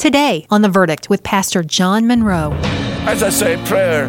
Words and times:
Today 0.00 0.46
on 0.48 0.62
The 0.62 0.70
Verdict 0.70 1.10
with 1.10 1.22
Pastor 1.22 1.62
John 1.62 2.06
Munro. 2.06 2.52
As 3.04 3.22
I 3.22 3.28
say, 3.28 3.62
prayer 3.66 4.06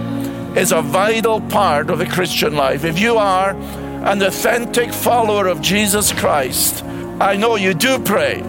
is 0.56 0.72
a 0.72 0.82
vital 0.82 1.42
part 1.42 1.90
of 1.90 2.00
the 2.00 2.06
Christian 2.06 2.56
life. 2.56 2.86
If 2.86 2.98
you 2.98 3.18
are 3.18 3.50
an 3.50 4.22
authentic 4.22 4.94
follower 4.94 5.48
of 5.48 5.60
Jesus 5.60 6.14
Christ, 6.14 6.86
I 7.20 7.36
know 7.36 7.58
you 7.58 7.74
do 7.74 8.00
pray, 8.00 8.42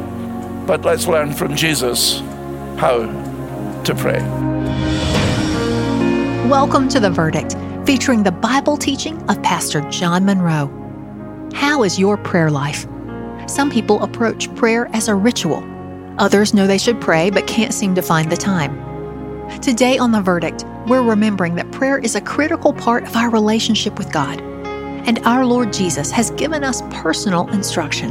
but 0.68 0.84
let's 0.84 1.08
learn 1.08 1.32
from 1.32 1.56
Jesus 1.56 2.20
how 2.78 3.10
to 3.82 3.94
pray. 3.96 4.20
Welcome 6.48 6.88
to 6.90 7.00
The 7.00 7.10
Verdict, 7.10 7.56
featuring 7.84 8.22
the 8.22 8.30
Bible 8.30 8.76
teaching 8.76 9.20
of 9.28 9.42
Pastor 9.42 9.80
John 9.90 10.24
Munro. 10.24 10.70
How 11.54 11.82
is 11.82 11.98
your 11.98 12.18
prayer 12.18 12.52
life? 12.52 12.86
Some 13.48 13.68
people 13.68 14.00
approach 14.04 14.54
prayer 14.54 14.88
as 14.92 15.08
a 15.08 15.16
ritual. 15.16 15.68
Others 16.18 16.52
know 16.52 16.66
they 16.66 16.78
should 16.78 17.00
pray 17.00 17.30
but 17.30 17.46
can't 17.46 17.72
seem 17.72 17.94
to 17.94 18.02
find 18.02 18.30
the 18.30 18.36
time. 18.36 18.78
Today 19.60 19.98
on 19.98 20.12
The 20.12 20.20
Verdict, 20.20 20.64
we're 20.86 21.02
remembering 21.02 21.54
that 21.54 21.70
prayer 21.72 21.98
is 21.98 22.14
a 22.14 22.20
critical 22.20 22.72
part 22.72 23.04
of 23.04 23.16
our 23.16 23.30
relationship 23.30 23.98
with 23.98 24.12
God. 24.12 24.40
And 24.40 25.18
our 25.20 25.44
Lord 25.46 25.72
Jesus 25.72 26.10
has 26.10 26.30
given 26.32 26.64
us 26.64 26.82
personal 26.90 27.48
instruction. 27.50 28.10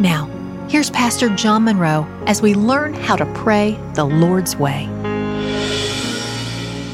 Now, 0.00 0.26
here's 0.68 0.90
Pastor 0.90 1.28
John 1.34 1.64
Munro 1.64 2.06
as 2.26 2.42
we 2.42 2.54
learn 2.54 2.94
how 2.94 3.16
to 3.16 3.26
pray 3.34 3.78
the 3.94 4.04
Lord's 4.04 4.56
way. 4.56 4.84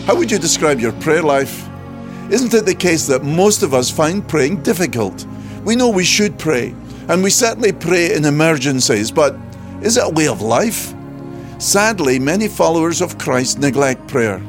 How 0.06 0.14
would 0.16 0.30
you 0.30 0.38
describe 0.38 0.80
your 0.80 0.92
prayer 0.92 1.22
life? 1.22 1.68
Isn't 2.30 2.54
it 2.54 2.66
the 2.66 2.74
case 2.74 3.06
that 3.08 3.24
most 3.24 3.62
of 3.62 3.74
us 3.74 3.90
find 3.90 4.26
praying 4.26 4.62
difficult? 4.62 5.26
We 5.64 5.76
know 5.76 5.88
we 5.88 6.04
should 6.04 6.38
pray, 6.38 6.74
and 7.08 7.22
we 7.22 7.30
certainly 7.30 7.72
pray 7.72 8.14
in 8.14 8.24
emergencies, 8.24 9.10
but 9.10 9.36
is 9.84 9.98
it 9.98 10.04
a 10.04 10.08
way 10.08 10.26
of 10.28 10.40
life? 10.40 10.94
Sadly, 11.58 12.18
many 12.18 12.48
followers 12.48 13.00
of 13.00 13.18
Christ 13.18 13.58
neglect 13.58 14.08
prayer. 14.08 14.42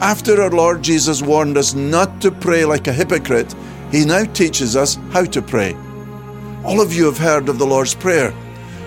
After 0.00 0.40
our 0.40 0.50
Lord 0.50 0.82
Jesus 0.82 1.22
warned 1.22 1.58
us 1.58 1.74
not 1.74 2.20
to 2.20 2.30
pray 2.30 2.64
like 2.64 2.86
a 2.86 2.92
hypocrite, 2.92 3.54
he 3.90 4.04
now 4.04 4.24
teaches 4.24 4.76
us 4.76 4.94
how 5.10 5.24
to 5.24 5.42
pray. 5.42 5.74
All 6.64 6.80
of 6.80 6.94
you 6.94 7.04
have 7.04 7.18
heard 7.18 7.48
of 7.48 7.58
the 7.58 7.66
Lord's 7.66 7.94
Prayer 7.94 8.32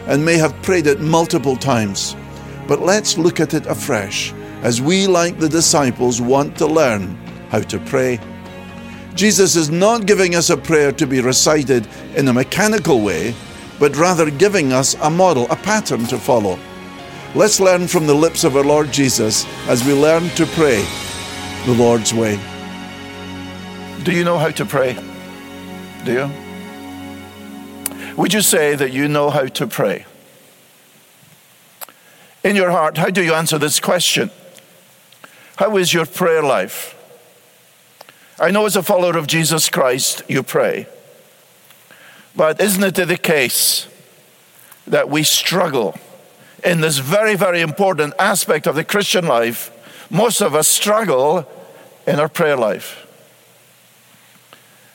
and 0.08 0.24
may 0.24 0.38
have 0.38 0.62
prayed 0.64 0.88
it 0.88 1.02
multiple 1.02 1.56
times. 1.56 2.16
But 2.68 2.82
let's 2.82 3.18
look 3.18 3.40
at 3.40 3.54
it 3.54 3.66
afresh 3.66 4.34
as 4.64 4.82
we, 4.82 5.06
like 5.06 5.38
the 5.38 5.50
disciples, 5.50 6.22
want 6.22 6.58
to 6.58 6.66
learn 6.66 7.16
how 7.50 7.60
to 7.60 7.80
pray. 7.80 8.20
Jesus 9.16 9.56
is 9.56 9.70
not 9.70 10.06
giving 10.06 10.36
us 10.36 10.50
a 10.50 10.58
prayer 10.58 10.92
to 10.94 11.06
be 11.06 11.22
recited 11.22 11.88
in 12.16 12.28
a 12.28 12.34
mechanical 12.34 13.02
way, 13.02 13.34
but 13.80 13.96
rather 13.96 14.30
giving 14.32 14.74
us 14.74 14.96
a 14.96 15.10
model, 15.10 15.46
a 15.50 15.56
pattern 15.56 16.06
to 16.06 16.18
follow. 16.18 16.60
Let's 17.36 17.60
learn 17.60 17.88
from 17.88 18.08
the 18.08 18.14
lips 18.14 18.44
of 18.44 18.56
our 18.56 18.64
Lord 18.64 18.92
Jesus 18.92 19.46
as 19.68 19.84
we 19.86 19.94
learn 19.94 20.30
to 20.30 20.46
pray 20.46 20.86
the 21.66 21.74
Lord's 21.74 22.14
way. 22.14 22.40
Do 24.04 24.12
you 24.12 24.24
know 24.24 24.38
how 24.38 24.50
to 24.52 24.66
pray? 24.66 24.94
Do 26.06 26.14
you? 26.14 26.32
Would 28.16 28.34
you 28.34 28.42
say 28.42 28.74
that 28.76 28.94
you 28.94 29.08
know 29.08 29.30
how 29.30 29.46
to 29.46 29.68
pray? 29.68 30.06
In 32.44 32.56
your 32.56 32.72
heart, 32.72 32.98
how 32.98 33.10
do 33.10 33.22
you 33.22 33.34
answer 33.34 33.58
this 33.58 33.80
question? 33.80 34.32
How 35.58 35.76
is 35.78 35.94
your 35.94 36.06
prayer 36.06 36.42
life? 36.42 36.96
I 38.40 38.52
know 38.52 38.66
as 38.66 38.76
a 38.76 38.84
follower 38.84 39.18
of 39.18 39.28
Jesus 39.28 39.70
Christ, 39.70 40.24
you 40.28 40.44
pray. 40.44 40.88
But 42.38 42.62
isn't 42.62 42.84
it 42.84 43.08
the 43.08 43.18
case 43.18 43.88
that 44.86 45.10
we 45.10 45.24
struggle 45.24 45.98
in 46.64 46.82
this 46.82 47.00
very, 47.00 47.36
very 47.36 47.62
important 47.62 48.14
aspect 48.20 48.68
of 48.68 48.76
the 48.76 48.84
Christian 48.84 49.26
life? 49.28 49.72
Most 50.12 50.42
of 50.42 50.54
us 50.54 50.68
struggle 50.68 51.50
in 52.06 52.20
our 52.20 52.30
prayer 52.30 52.56
life. 52.56 53.08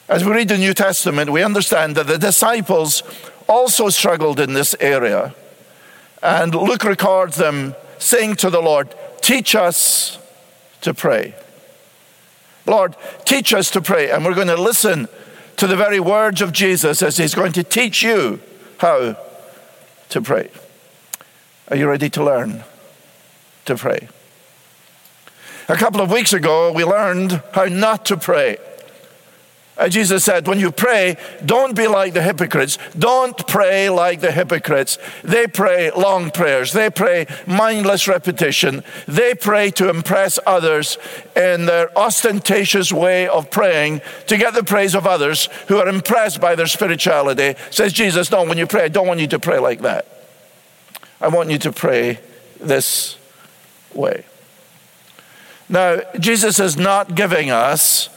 As 0.08 0.24
we 0.24 0.30
read 0.30 0.48
the 0.48 0.56
New 0.56 0.72
Testament, 0.72 1.30
we 1.30 1.42
understand 1.42 1.96
that 1.96 2.06
the 2.06 2.16
disciples 2.16 3.02
also 3.48 3.88
struggled 3.88 4.38
in 4.38 4.52
this 4.52 4.76
area. 4.78 5.34
And 6.22 6.54
Luke 6.54 6.84
records 6.84 7.36
them 7.36 7.74
saying 7.98 8.36
to 8.36 8.50
the 8.50 8.62
Lord, 8.62 8.94
Teach 9.20 9.56
us 9.56 10.18
to 10.82 10.94
pray. 10.94 11.34
Lord, 12.66 12.94
teach 13.24 13.52
us 13.52 13.70
to 13.72 13.80
pray. 13.80 14.10
And 14.10 14.24
we're 14.24 14.34
going 14.34 14.46
to 14.46 14.56
listen 14.56 15.08
to 15.62 15.68
the 15.68 15.76
very 15.76 16.00
words 16.00 16.42
of 16.42 16.50
Jesus 16.50 17.04
as 17.04 17.18
he's 17.18 17.36
going 17.36 17.52
to 17.52 17.62
teach 17.62 18.02
you 18.02 18.40
how 18.78 19.16
to 20.08 20.20
pray. 20.20 20.50
Are 21.68 21.76
you 21.76 21.88
ready 21.88 22.10
to 22.10 22.24
learn 22.24 22.64
to 23.66 23.76
pray? 23.76 24.08
A 25.68 25.76
couple 25.76 26.00
of 26.00 26.10
weeks 26.10 26.32
ago, 26.32 26.72
we 26.72 26.82
learned 26.82 27.44
how 27.52 27.66
not 27.66 28.04
to 28.06 28.16
pray. 28.16 28.56
Uh, 29.78 29.88
Jesus 29.88 30.22
said, 30.22 30.46
when 30.46 30.60
you 30.60 30.70
pray, 30.70 31.16
don't 31.44 31.74
be 31.74 31.88
like 31.88 32.12
the 32.12 32.22
hypocrites. 32.22 32.76
Don't 32.98 33.46
pray 33.46 33.88
like 33.88 34.20
the 34.20 34.30
hypocrites. 34.30 34.98
They 35.24 35.46
pray 35.46 35.90
long 35.90 36.30
prayers. 36.30 36.74
They 36.74 36.90
pray 36.90 37.26
mindless 37.46 38.06
repetition. 38.06 38.84
They 39.08 39.34
pray 39.34 39.70
to 39.72 39.88
impress 39.88 40.38
others 40.46 40.98
in 41.34 41.64
their 41.64 41.96
ostentatious 41.96 42.92
way 42.92 43.26
of 43.26 43.50
praying 43.50 44.02
to 44.26 44.36
get 44.36 44.52
the 44.52 44.62
praise 44.62 44.94
of 44.94 45.06
others 45.06 45.48
who 45.68 45.78
are 45.78 45.88
impressed 45.88 46.38
by 46.38 46.54
their 46.54 46.66
spirituality. 46.66 47.58
Says 47.70 47.94
Jesus, 47.94 48.30
no, 48.30 48.44
when 48.44 48.58
you 48.58 48.66
pray, 48.66 48.84
I 48.84 48.88
don't 48.88 49.06
want 49.06 49.20
you 49.20 49.28
to 49.28 49.38
pray 49.38 49.58
like 49.58 49.80
that. 49.80 50.06
I 51.18 51.28
want 51.28 51.50
you 51.50 51.58
to 51.58 51.72
pray 51.72 52.20
this 52.60 53.16
way. 53.94 54.26
Now, 55.68 56.02
Jesus 56.18 56.60
is 56.60 56.76
not 56.76 57.14
giving 57.14 57.50
us 57.50 58.10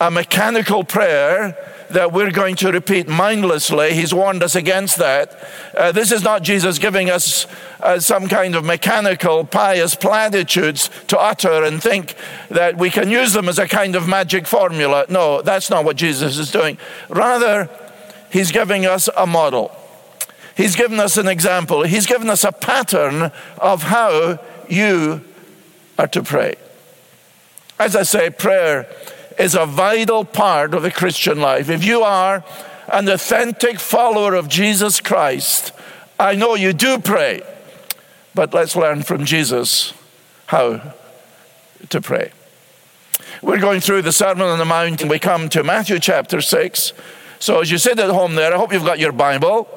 a 0.00 0.10
mechanical 0.10 0.84
prayer 0.84 1.56
that 1.90 2.12
we're 2.12 2.30
going 2.30 2.54
to 2.56 2.70
repeat 2.70 3.08
mindlessly. 3.08 3.94
He's 3.94 4.14
warned 4.14 4.42
us 4.42 4.54
against 4.54 4.98
that. 4.98 5.48
Uh, 5.76 5.90
this 5.90 6.12
is 6.12 6.22
not 6.22 6.42
Jesus 6.42 6.78
giving 6.78 7.10
us 7.10 7.46
uh, 7.80 7.98
some 7.98 8.28
kind 8.28 8.54
of 8.54 8.64
mechanical, 8.64 9.44
pious 9.44 9.94
platitudes 9.94 10.90
to 11.08 11.18
utter 11.18 11.64
and 11.64 11.82
think 11.82 12.14
that 12.50 12.76
we 12.76 12.90
can 12.90 13.10
use 13.10 13.32
them 13.32 13.48
as 13.48 13.58
a 13.58 13.66
kind 13.66 13.96
of 13.96 14.06
magic 14.06 14.46
formula. 14.46 15.06
No, 15.08 15.42
that's 15.42 15.70
not 15.70 15.84
what 15.84 15.96
Jesus 15.96 16.38
is 16.38 16.50
doing. 16.50 16.78
Rather, 17.08 17.70
He's 18.30 18.52
giving 18.52 18.84
us 18.84 19.08
a 19.16 19.26
model. 19.26 19.74
He's 20.54 20.76
given 20.76 21.00
us 21.00 21.16
an 21.16 21.28
example. 21.28 21.84
He's 21.84 22.06
given 22.06 22.28
us 22.28 22.44
a 22.44 22.52
pattern 22.52 23.32
of 23.58 23.84
how 23.84 24.40
you 24.68 25.24
are 25.98 26.08
to 26.08 26.22
pray. 26.22 26.56
As 27.78 27.96
I 27.96 28.02
say, 28.02 28.28
prayer 28.28 28.92
is 29.38 29.54
a 29.54 29.66
vital 29.66 30.24
part 30.24 30.74
of 30.74 30.82
the 30.82 30.90
Christian 30.90 31.40
life. 31.40 31.70
If 31.70 31.84
you 31.84 32.02
are 32.02 32.44
an 32.92 33.08
authentic 33.08 33.78
follower 33.78 34.34
of 34.34 34.48
Jesus 34.48 35.00
Christ, 35.00 35.72
I 36.18 36.34
know 36.34 36.54
you 36.54 36.72
do 36.72 36.98
pray, 36.98 37.42
but 38.34 38.52
let's 38.52 38.74
learn 38.74 39.02
from 39.02 39.24
Jesus 39.24 39.94
how 40.46 40.94
to 41.88 42.00
pray. 42.00 42.32
We're 43.40 43.60
going 43.60 43.80
through 43.80 44.02
the 44.02 44.12
Sermon 44.12 44.48
on 44.48 44.58
the 44.58 44.64
Mount, 44.64 45.00
and 45.00 45.10
we 45.10 45.20
come 45.20 45.48
to 45.50 45.62
Matthew 45.62 46.00
chapter 46.00 46.40
6. 46.40 46.92
So 47.38 47.60
as 47.60 47.70
you 47.70 47.78
sit 47.78 48.00
at 48.00 48.10
home 48.10 48.34
there, 48.34 48.52
I 48.52 48.56
hope 48.56 48.72
you've 48.72 48.84
got 48.84 48.98
your 48.98 49.12
Bible, 49.12 49.68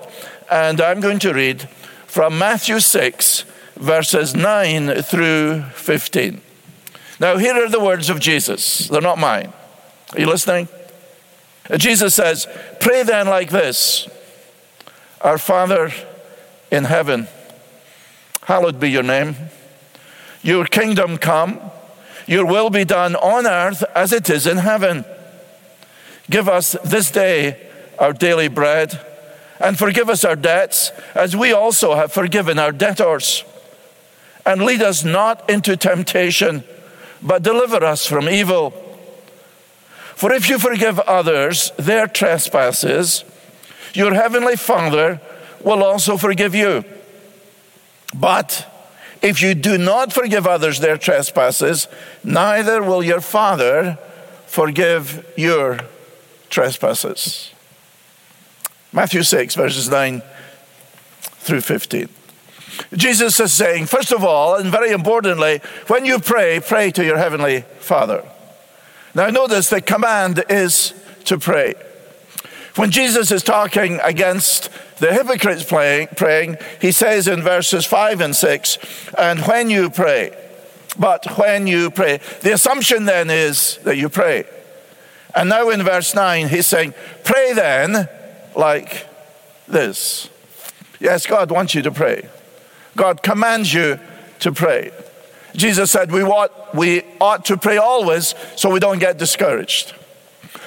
and 0.50 0.82
I'm 0.82 1.00
going 1.00 1.20
to 1.20 1.34
read 1.34 1.70
from 2.08 2.40
Matthew 2.40 2.80
6, 2.80 3.46
verses 3.76 4.34
9 4.34 5.04
through 5.04 5.62
15. 5.74 6.42
Now, 7.22 7.38
here 7.38 7.54
are 7.54 7.70
the 7.70 7.80
words 7.80 8.09
of 8.09 8.20
Jesus. 8.20 8.88
They're 8.88 9.00
not 9.00 9.20
mine. 9.20 9.54
Are 10.14 10.20
you 10.20 10.26
listening? 10.26 10.68
Jesus 11.78 12.16
says, 12.16 12.48
Pray 12.80 13.04
then 13.04 13.28
like 13.28 13.52
this 13.52 14.09
Our 15.22 15.38
Father 15.38 15.92
in 16.72 16.86
heaven, 16.86 17.28
hallowed 18.46 18.80
be 18.80 18.90
your 18.90 19.04
name. 19.04 19.36
Your 20.41 20.66
kingdom 20.66 21.20
come, 21.20 21.59
your 22.26 22.44
will 22.44 22.72
be 22.72 22.85
done 22.85 23.16
on 23.16 23.46
earth 23.46 23.84
as 23.94 24.12
it 24.12 24.28
is 24.28 24.47
in 24.47 24.58
heaven. 24.58 25.06
Give 26.28 26.50
us 26.50 26.76
this 26.84 27.12
day 27.12 27.70
our 28.00 28.14
daily 28.14 28.47
bread, 28.47 29.00
and 29.59 29.78
forgive 29.78 30.09
us 30.09 30.26
our 30.26 30.35
debts, 30.35 30.90
as 31.14 31.35
we 31.35 31.53
also 31.53 31.94
have 31.94 32.12
forgiven 32.12 32.58
our 32.58 32.72
debtors. 32.72 33.44
And 34.44 34.64
lead 34.64 34.82
us 34.82 35.03
not 35.03 35.47
into 35.47 35.78
temptation 35.78 36.64
but 37.22 37.44
deliver 37.44 37.84
us 37.84 38.06
from 38.06 38.29
evil. 38.29 38.72
For 40.16 40.32
if 40.34 40.50
you 40.50 40.59
forgive 40.59 41.00
others 41.00 41.72
their 41.78 42.08
trespasses, 42.08 43.23
your 43.94 44.14
heavenly 44.14 44.56
Father 44.56 45.22
will 45.64 45.84
also 45.84 46.18
forgive 46.18 46.56
you. 46.56 46.84
But 48.14 48.68
if 49.22 49.41
you 49.41 49.53
do 49.53 49.78
not 49.78 50.12
forgive 50.12 50.47
others 50.47 50.79
their 50.79 50.97
trespasses, 50.97 51.88
neither 52.23 52.82
will 52.82 53.03
your 53.03 53.22
Father 53.22 53.97
forgive 54.47 55.26
your 55.38 55.79
trespasses. 56.50 57.52
Matthew 58.91 59.23
6, 59.23 59.56
verses 59.56 59.90
9 59.90 60.22
through 61.22 61.62
15. 61.62 62.09
Jesus 62.94 63.40
is 63.40 63.53
saying, 63.53 63.85
first 63.88 64.12
of 64.12 64.23
all, 64.23 64.56
and 64.56 64.72
very 64.72 64.91
importantly, 64.91 65.62
when 65.88 66.06
you 66.06 66.20
pray, 66.20 66.59
pray 66.59 66.91
to 66.91 67.03
your 67.03 67.18
heavenly 67.18 67.62
Father. 67.79 68.23
Now, 69.14 69.29
notice 69.29 69.70
the 69.70 69.82
command 69.82 70.44
is 70.50 70.94
to 71.26 71.38
pray. 71.38 71.76
When 72.76 72.91
Jesus 72.91 73.32
is 73.32 73.44
talking 73.44 74.00
against 74.02 74.70
the 75.00 75.14
hypocrites 75.14 75.64
praying, 75.64 76.09
praying, 76.16 76.58
he 76.79 76.91
says 76.91 77.28
in 77.28 77.41
verses 77.41 77.85
5 77.85 78.22
and 78.22 78.35
6, 78.35 78.78
and 79.18 79.41
when 79.41 79.70
you 79.70 79.90
pray, 79.90 80.38
but 80.97 81.38
when 81.38 81.68
you 81.68 81.90
pray. 81.90 82.20
The 82.41 82.53
assumption 82.53 83.06
then 83.06 83.29
is 83.29 83.78
that 83.84 83.97
you 83.97 84.09
pray. 84.09 84.46
And 85.35 85.50
now 85.50 85.70
in 85.70 85.84
verse 85.84 86.14
9, 86.14 86.50
he's 86.50 86.68
saying, 86.68 86.94
pray 87.23 87.53
then 87.53 88.08
like 88.56 89.08
this. 89.68 90.29
Yes, 91.00 91.26
God 91.26 91.52
wants 91.52 91.73
you 91.76 91.82
to 91.82 91.91
pray. 91.91 92.29
God 92.96 93.23
commands 93.23 93.73
you 93.73 93.99
to 94.40 94.52
pray. 94.52 94.91
Jesus 95.55 95.91
said 95.91 96.11
we 96.11 96.23
ought, 96.23 96.73
we 96.73 97.03
ought 97.20 97.46
to 97.46 97.58
pray 97.58 97.78
always 97.78 98.35
so 98.55 98.70
we 98.70 98.79
don't 98.79 98.99
get 98.99 99.17
discouraged. 99.17 99.93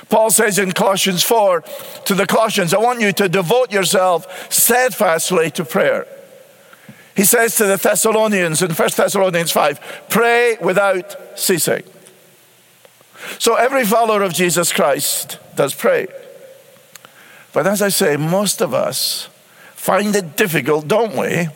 Paul 0.08 0.30
says 0.30 0.58
in 0.58 0.72
Colossians 0.72 1.22
4 1.22 1.62
to 2.04 2.14
the 2.14 2.26
Colossians, 2.26 2.74
I 2.74 2.78
want 2.78 3.00
you 3.00 3.12
to 3.12 3.28
devote 3.28 3.72
yourself 3.72 4.52
steadfastly 4.52 5.50
to 5.52 5.64
prayer. 5.64 6.06
He 7.16 7.24
says 7.24 7.56
to 7.56 7.66
the 7.66 7.76
Thessalonians 7.76 8.60
in 8.60 8.72
1 8.72 8.88
Thessalonians 8.96 9.52
5, 9.52 10.06
pray 10.10 10.56
without 10.60 11.38
ceasing. 11.38 11.84
So 13.38 13.54
every 13.54 13.84
follower 13.84 14.22
of 14.22 14.34
Jesus 14.34 14.72
Christ 14.72 15.38
does 15.54 15.74
pray. 15.74 16.08
But 17.52 17.66
as 17.66 17.80
I 17.80 17.88
say, 17.88 18.16
most 18.16 18.60
of 18.60 18.74
us 18.74 19.28
find 19.74 20.14
it 20.16 20.36
difficult, 20.36 20.88
don't 20.88 21.16
we, 21.16 21.48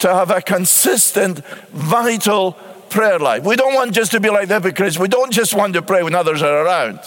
to 0.00 0.12
have 0.12 0.30
a 0.30 0.42
consistent, 0.42 1.44
vital 1.70 2.52
prayer 2.88 3.18
life. 3.18 3.44
We 3.44 3.56
don't 3.56 3.74
want 3.74 3.92
just 3.92 4.12
to 4.12 4.20
be 4.20 4.30
like 4.30 4.48
the 4.48 4.60
hypocrites. 4.60 4.98
We 4.98 5.08
don't 5.08 5.32
just 5.32 5.54
want 5.54 5.74
to 5.74 5.82
pray 5.82 6.02
when 6.02 6.14
others 6.14 6.42
are 6.42 6.64
around. 6.64 6.98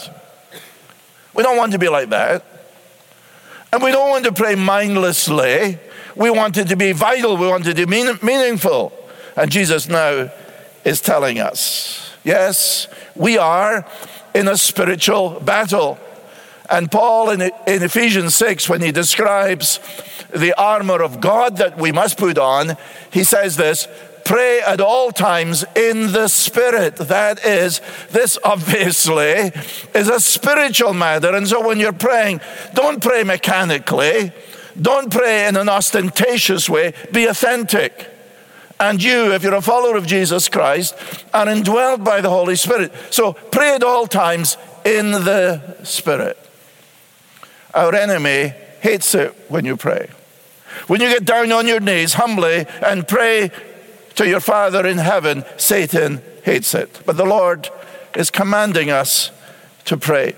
We 1.34 1.42
don't 1.42 1.56
want 1.56 1.72
to 1.72 1.78
be 1.78 1.88
like 1.88 2.10
that. 2.10 2.44
And 3.72 3.82
we 3.82 3.90
don't 3.90 4.08
want 4.08 4.24
to 4.24 4.32
pray 4.32 4.54
mindlessly. 4.54 5.78
We 6.16 6.30
want 6.30 6.56
it 6.56 6.68
to 6.68 6.76
be 6.76 6.92
vital. 6.92 7.36
We 7.36 7.48
want 7.48 7.66
it 7.66 7.74
to 7.74 7.86
be 7.86 7.90
mean, 7.90 8.18
meaningful. 8.22 8.92
And 9.36 9.50
Jesus 9.50 9.88
now 9.88 10.30
is 10.84 11.00
telling 11.00 11.40
us 11.40 12.14
yes, 12.24 12.88
we 13.14 13.36
are 13.36 13.86
in 14.34 14.48
a 14.48 14.56
spiritual 14.56 15.40
battle. 15.40 15.98
And 16.70 16.90
Paul 16.90 17.30
in, 17.30 17.42
in 17.42 17.82
Ephesians 17.82 18.34
6, 18.36 18.68
when 18.68 18.80
he 18.80 18.90
describes 18.90 19.78
the 20.34 20.54
armor 20.60 21.02
of 21.02 21.20
God 21.20 21.56
that 21.58 21.78
we 21.78 21.92
must 21.92 22.18
put 22.18 22.38
on, 22.38 22.76
he 23.10 23.24
says 23.24 23.56
this 23.56 23.88
pray 24.24 24.60
at 24.60 24.80
all 24.80 25.12
times 25.12 25.64
in 25.76 26.12
the 26.12 26.28
Spirit. 26.28 26.96
That 26.96 27.44
is, 27.44 27.80
this 28.10 28.38
obviously 28.42 29.52
is 29.94 30.08
a 30.08 30.18
spiritual 30.18 30.94
matter. 30.94 31.34
And 31.34 31.46
so 31.46 31.66
when 31.66 31.78
you're 31.78 31.92
praying, 31.92 32.40
don't 32.74 33.02
pray 33.02 33.22
mechanically, 33.22 34.32
don't 34.80 35.12
pray 35.12 35.46
in 35.46 35.56
an 35.56 35.68
ostentatious 35.68 36.68
way, 36.68 36.94
be 37.12 37.26
authentic. 37.26 38.10
And 38.80 39.02
you, 39.02 39.32
if 39.32 39.42
you're 39.42 39.54
a 39.54 39.62
follower 39.62 39.96
of 39.96 40.06
Jesus 40.06 40.48
Christ, 40.48 40.94
are 41.32 41.46
indwelled 41.46 42.02
by 42.04 42.20
the 42.20 42.30
Holy 42.30 42.56
Spirit. 42.56 42.92
So 43.10 43.34
pray 43.34 43.74
at 43.74 43.84
all 43.84 44.06
times 44.06 44.56
in 44.84 45.12
the 45.12 45.84
Spirit. 45.84 46.38
Our 47.72 47.94
enemy 47.94 48.52
hates 48.80 49.14
it 49.14 49.34
when 49.48 49.64
you 49.64 49.76
pray. 49.76 50.08
When 50.86 51.00
you 51.00 51.08
get 51.08 51.24
down 51.24 51.52
on 51.52 51.66
your 51.66 51.80
knees 51.80 52.14
humbly 52.14 52.66
and 52.82 53.08
pray 53.08 53.50
to 54.16 54.28
your 54.28 54.40
Father 54.40 54.86
in 54.86 54.98
heaven, 54.98 55.44
Satan 55.56 56.22
hates 56.42 56.74
it. 56.74 57.00
But 57.04 57.16
the 57.16 57.24
Lord 57.24 57.68
is 58.14 58.30
commanding 58.30 58.90
us 58.90 59.30
to 59.86 59.96
pray. 59.96 60.34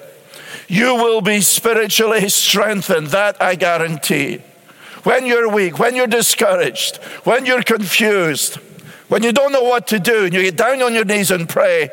You 0.68 0.94
will 0.94 1.20
be 1.20 1.40
spiritually 1.40 2.28
strengthened, 2.28 3.08
that 3.08 3.40
I 3.40 3.54
guarantee. 3.54 4.40
When 5.02 5.26
you're 5.26 5.48
weak, 5.48 5.78
when 5.78 5.94
you're 5.94 6.06
discouraged, 6.06 6.96
when 7.24 7.46
you're 7.46 7.62
confused, 7.62 8.56
when 9.08 9.22
you 9.22 9.32
don't 9.32 9.52
know 9.52 9.62
what 9.62 9.86
to 9.88 10.00
do, 10.00 10.24
and 10.24 10.34
you 10.34 10.42
get 10.42 10.56
down 10.56 10.82
on 10.82 10.94
your 10.94 11.04
knees 11.04 11.30
and 11.30 11.48
pray, 11.48 11.90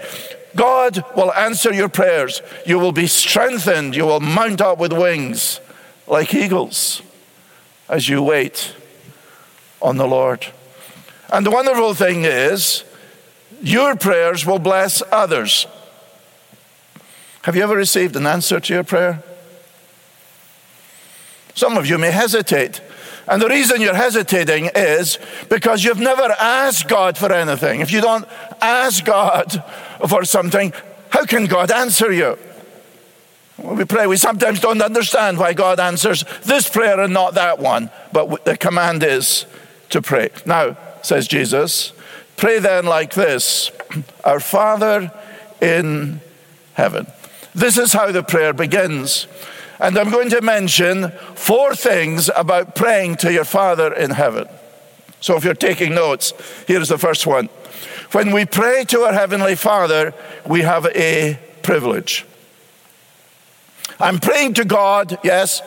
God 0.55 1.03
will 1.15 1.31
answer 1.33 1.71
your 1.73 1.89
prayers. 1.89 2.41
You 2.65 2.79
will 2.79 2.91
be 2.91 3.07
strengthened. 3.07 3.95
You 3.95 4.05
will 4.05 4.19
mount 4.19 4.61
up 4.61 4.79
with 4.79 4.93
wings 4.93 5.59
like 6.07 6.33
eagles 6.33 7.01
as 7.89 8.09
you 8.09 8.21
wait 8.21 8.75
on 9.81 9.97
the 9.97 10.07
Lord. 10.07 10.45
And 11.31 11.45
the 11.45 11.51
wonderful 11.51 11.93
thing 11.93 12.25
is, 12.25 12.83
your 13.61 13.95
prayers 13.95 14.45
will 14.45 14.59
bless 14.59 15.01
others. 15.11 15.67
Have 17.43 17.55
you 17.55 17.63
ever 17.63 17.75
received 17.75 18.15
an 18.15 18.25
answer 18.25 18.59
to 18.59 18.73
your 18.73 18.83
prayer? 18.83 19.23
Some 21.55 21.77
of 21.77 21.87
you 21.87 21.97
may 21.97 22.11
hesitate. 22.11 22.81
And 23.27 23.41
the 23.41 23.47
reason 23.47 23.81
you're 23.81 23.93
hesitating 23.93 24.69
is 24.75 25.17
because 25.49 25.83
you've 25.83 25.99
never 25.99 26.33
asked 26.39 26.87
God 26.87 27.17
for 27.17 27.31
anything. 27.31 27.79
If 27.79 27.91
you 27.91 28.01
don't 28.01 28.25
ask 28.61 29.05
God 29.05 29.63
for 30.07 30.25
something, 30.25 30.73
how 31.09 31.25
can 31.25 31.45
God 31.45 31.71
answer 31.71 32.11
you? 32.11 32.37
We 33.57 33.85
pray, 33.85 34.07
we 34.07 34.17
sometimes 34.17 34.59
don't 34.59 34.81
understand 34.81 35.37
why 35.37 35.53
God 35.53 35.79
answers 35.79 36.25
this 36.43 36.67
prayer 36.67 36.99
and 36.99 37.13
not 37.13 37.35
that 37.35 37.59
one, 37.59 37.91
but 38.11 38.45
the 38.45 38.57
command 38.57 39.03
is 39.03 39.45
to 39.89 40.01
pray. 40.01 40.29
Now, 40.45 40.75
says 41.03 41.27
Jesus. 41.27 41.93
Pray 42.35 42.59
then 42.59 42.85
like 42.85 43.13
this 43.13 43.71
Our 44.23 44.39
Father 44.39 45.11
in 45.61 46.19
heaven. 46.73 47.07
This 47.53 47.77
is 47.77 47.93
how 47.93 48.11
the 48.11 48.23
prayer 48.23 48.53
begins. 48.53 49.27
And 49.79 49.97
I'm 49.97 50.09
going 50.09 50.29
to 50.29 50.41
mention 50.41 51.11
four 51.35 51.75
things 51.75 52.29
about 52.35 52.75
praying 52.75 53.17
to 53.17 53.31
your 53.31 53.45
Father 53.45 53.93
in 53.93 54.11
heaven. 54.11 54.47
So 55.19 55.35
if 55.37 55.43
you're 55.43 55.53
taking 55.53 55.93
notes, 55.93 56.33
here's 56.67 56.89
the 56.89 56.97
first 56.97 57.27
one. 57.27 57.47
When 58.11 58.31
we 58.31 58.45
pray 58.45 58.83
to 58.85 59.01
our 59.01 59.13
Heavenly 59.13 59.55
Father, 59.55 60.13
we 60.45 60.61
have 60.61 60.85
a 60.87 61.39
privilege. 61.61 62.25
I'm 63.99 64.19
praying 64.19 64.55
to 64.55 64.65
God, 64.65 65.17
yes, 65.23 65.61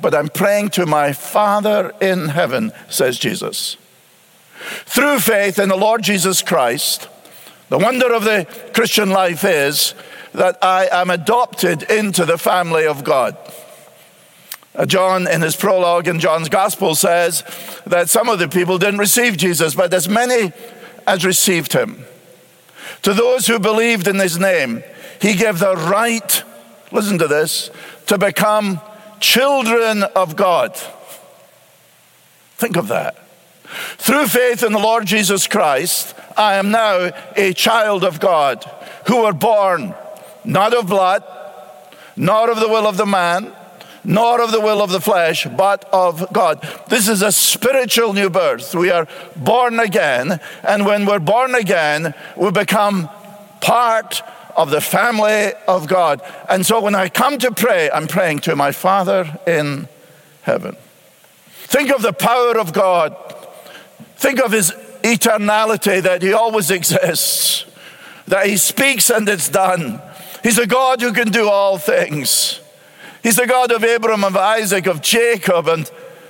but 0.00 0.14
I'm 0.14 0.28
praying 0.28 0.70
to 0.70 0.86
my 0.86 1.12
Father 1.12 1.92
in 2.00 2.28
heaven, 2.28 2.72
says 2.88 3.18
Jesus. 3.18 3.76
Through 4.86 5.20
faith 5.20 5.58
in 5.58 5.68
the 5.68 5.76
Lord 5.76 6.02
Jesus 6.02 6.42
Christ, 6.42 7.08
the 7.68 7.78
wonder 7.78 8.12
of 8.12 8.24
the 8.24 8.46
Christian 8.74 9.10
life 9.10 9.44
is 9.44 9.94
that 10.32 10.62
I 10.62 10.88
am 10.90 11.10
adopted 11.10 11.82
into 11.84 12.24
the 12.24 12.38
family 12.38 12.86
of 12.86 13.04
God. 13.04 13.36
Uh, 14.74 14.86
John, 14.86 15.28
in 15.28 15.42
his 15.42 15.54
prologue 15.54 16.08
in 16.08 16.18
John's 16.18 16.48
Gospel, 16.48 16.94
says 16.94 17.44
that 17.86 18.08
some 18.08 18.28
of 18.28 18.38
the 18.38 18.48
people 18.48 18.78
didn't 18.78 19.00
receive 19.00 19.36
Jesus, 19.36 19.74
but 19.74 19.92
as 19.92 20.08
many 20.08 20.52
as 21.06 21.24
received 21.24 21.74
him. 21.74 22.04
To 23.02 23.12
those 23.12 23.46
who 23.46 23.58
believed 23.58 24.08
in 24.08 24.16
his 24.16 24.38
name, 24.38 24.82
he 25.20 25.34
gave 25.34 25.58
the 25.58 25.76
right, 25.76 26.42
listen 26.92 27.18
to 27.18 27.28
this, 27.28 27.70
to 28.06 28.18
become 28.18 28.80
children 29.20 30.02
of 30.02 30.36
God. 30.36 30.76
Think 32.56 32.76
of 32.76 32.88
that. 32.88 33.16
Through 33.96 34.26
faith 34.26 34.62
in 34.62 34.72
the 34.72 34.78
Lord 34.78 35.06
Jesus 35.06 35.46
Christ, 35.46 36.14
I 36.36 36.54
am 36.54 36.70
now 36.70 37.10
a 37.36 37.52
child 37.54 38.04
of 38.04 38.20
God 38.20 38.64
who 39.06 39.22
were 39.22 39.32
born 39.32 39.94
not 40.44 40.74
of 40.74 40.86
blood, 40.86 41.24
not 42.16 42.50
of 42.50 42.60
the 42.60 42.68
will 42.68 42.86
of 42.86 42.96
the 42.96 43.06
man, 43.06 43.52
nor 44.04 44.42
of 44.42 44.50
the 44.50 44.60
will 44.60 44.82
of 44.82 44.90
the 44.90 45.00
flesh, 45.00 45.46
but 45.46 45.84
of 45.92 46.32
God. 46.32 46.60
This 46.88 47.08
is 47.08 47.22
a 47.22 47.32
spiritual 47.32 48.12
new 48.12 48.28
birth. 48.28 48.74
We 48.74 48.90
are 48.90 49.06
born 49.36 49.78
again, 49.78 50.40
and 50.62 50.84
when 50.84 51.06
we're 51.06 51.20
born 51.20 51.54
again, 51.54 52.14
we 52.36 52.50
become 52.50 53.08
part 53.60 54.22
of 54.56 54.70
the 54.70 54.80
family 54.80 55.52
of 55.66 55.88
God. 55.88 56.22
And 56.48 56.64
so 56.64 56.80
when 56.80 56.94
I 56.94 57.08
come 57.08 57.38
to 57.38 57.50
pray, 57.52 57.90
I'm 57.90 58.06
praying 58.06 58.40
to 58.40 58.56
my 58.56 58.72
Father 58.72 59.38
in 59.46 59.88
heaven. 60.42 60.76
Think 61.46 61.90
of 61.90 62.02
the 62.02 62.12
power 62.12 62.58
of 62.58 62.72
God 62.72 63.16
Think 64.22 64.40
of 64.40 64.52
his 64.52 64.70
eternality 65.02 66.00
that 66.00 66.22
he 66.22 66.32
always 66.32 66.70
exists, 66.70 67.64
that 68.28 68.46
he 68.46 68.56
speaks 68.56 69.10
and 69.10 69.28
it's 69.28 69.48
done. 69.48 70.00
He's 70.44 70.58
a 70.58 70.66
God 70.66 71.00
who 71.00 71.12
can 71.12 71.32
do 71.32 71.48
all 71.48 71.76
things. 71.76 72.60
He's 73.24 73.34
the 73.34 73.48
God 73.48 73.72
of 73.72 73.82
Abraham, 73.82 74.22
of 74.22 74.36
Isaac, 74.36 74.86
of 74.86 75.02
Jacob, 75.02 75.66
and 75.66 75.88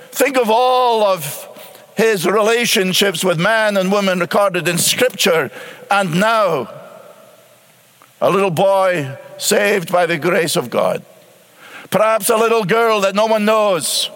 think 0.09 0.37
of 0.37 0.49
all 0.49 1.03
of 1.03 1.47
his 1.95 2.25
relationships 2.25 3.23
with 3.23 3.39
man 3.39 3.77
and 3.77 3.91
woman 3.91 4.19
recorded 4.19 4.67
in 4.67 4.79
Scripture. 4.79 5.51
And 5.91 6.19
now, 6.19 6.73
a 8.23 8.29
little 8.29 8.49
boy 8.49 9.17
saved 9.37 9.91
by 9.91 10.05
the 10.05 10.17
grace 10.17 10.55
of 10.55 10.69
God. 10.69 11.03
Perhaps 11.91 12.29
a 12.29 12.37
little 12.37 12.63
girl 12.63 13.01
that 13.01 13.13
no 13.13 13.25
one 13.25 13.43
knows. 13.43 14.09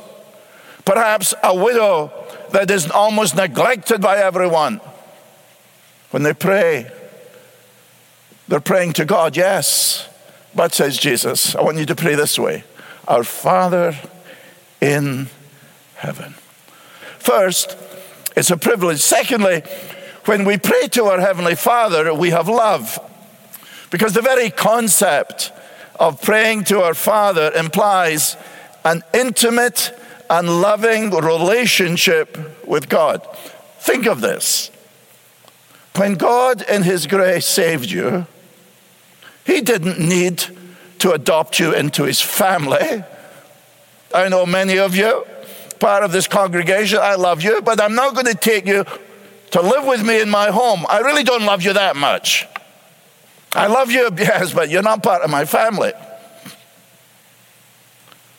Perhaps 0.85 1.33
a 1.43 1.53
widow 1.53 2.13
that 2.53 2.71
is 2.71 2.89
almost 2.89 3.35
neglected 3.35 3.99
by 4.01 4.19
everyone. 4.19 4.79
When 6.11 6.23
they 6.23 6.33
pray, 6.33 6.89
they're 8.47 8.61
praying 8.61 8.93
to 8.93 9.03
God, 9.03 9.35
yes. 9.35 10.07
But, 10.55 10.73
says 10.73 10.97
Jesus, 10.97 11.53
I 11.53 11.61
want 11.61 11.77
you 11.77 11.85
to 11.85 11.95
pray 11.95 12.15
this 12.15 12.39
way 12.39 12.63
Our 13.09 13.25
Father 13.25 13.93
in 14.79 15.27
heaven. 15.95 16.33
First, 17.19 17.75
it's 18.37 18.51
a 18.51 18.57
privilege. 18.57 19.01
Secondly, 19.01 19.63
when 20.23 20.45
we 20.45 20.57
pray 20.57 20.87
to 20.91 21.03
our 21.07 21.19
Heavenly 21.19 21.55
Father, 21.55 22.13
we 22.13 22.29
have 22.29 22.47
love. 22.47 22.99
Because 23.89 24.13
the 24.13 24.21
very 24.21 24.49
concept 24.49 25.51
of 25.99 26.21
praying 26.21 26.65
to 26.65 26.81
our 26.81 26.93
Father 26.93 27.51
implies 27.53 28.37
an 28.83 29.03
intimate 29.13 29.97
and 30.29 30.61
loving 30.61 31.11
relationship 31.11 32.65
with 32.67 32.89
God. 32.89 33.25
Think 33.79 34.05
of 34.05 34.21
this. 34.21 34.71
When 35.95 36.15
God, 36.15 36.61
in 36.69 36.83
His 36.83 37.07
grace, 37.07 37.45
saved 37.45 37.89
you, 37.89 38.27
He 39.45 39.61
didn't 39.61 39.99
need 39.99 40.43
to 40.99 41.11
adopt 41.11 41.59
you 41.59 41.73
into 41.73 42.03
His 42.03 42.21
family. 42.21 43.03
I 44.13 44.29
know 44.29 44.45
many 44.45 44.77
of 44.77 44.95
you, 44.95 45.25
part 45.79 46.03
of 46.03 46.11
this 46.11 46.27
congregation, 46.27 46.99
I 47.01 47.15
love 47.15 47.41
you, 47.41 47.61
but 47.61 47.81
I'm 47.81 47.95
not 47.95 48.13
going 48.13 48.25
to 48.25 48.35
take 48.35 48.67
you 48.67 48.85
to 49.51 49.61
live 49.61 49.85
with 49.85 50.05
me 50.05 50.21
in 50.21 50.29
my 50.29 50.49
home. 50.49 50.85
I 50.89 50.99
really 50.99 51.23
don't 51.23 51.43
love 51.43 51.61
you 51.63 51.73
that 51.73 51.95
much. 51.95 52.45
I 53.53 53.67
love 53.67 53.91
you, 53.91 54.09
yes, 54.17 54.53
but 54.53 54.69
you're 54.69 54.81
not 54.83 55.03
part 55.03 55.21
of 55.21 55.29
my 55.29 55.45
family. 55.45 55.93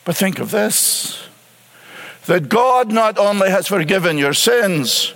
But 0.05 0.17
think 0.17 0.38
of 0.38 0.50
this 0.50 1.29
that 2.27 2.50
God 2.50 2.93
not 2.93 3.17
only 3.17 3.49
has 3.49 3.69
forgiven 3.69 4.19
your 4.19 4.35
sins, 4.35 5.15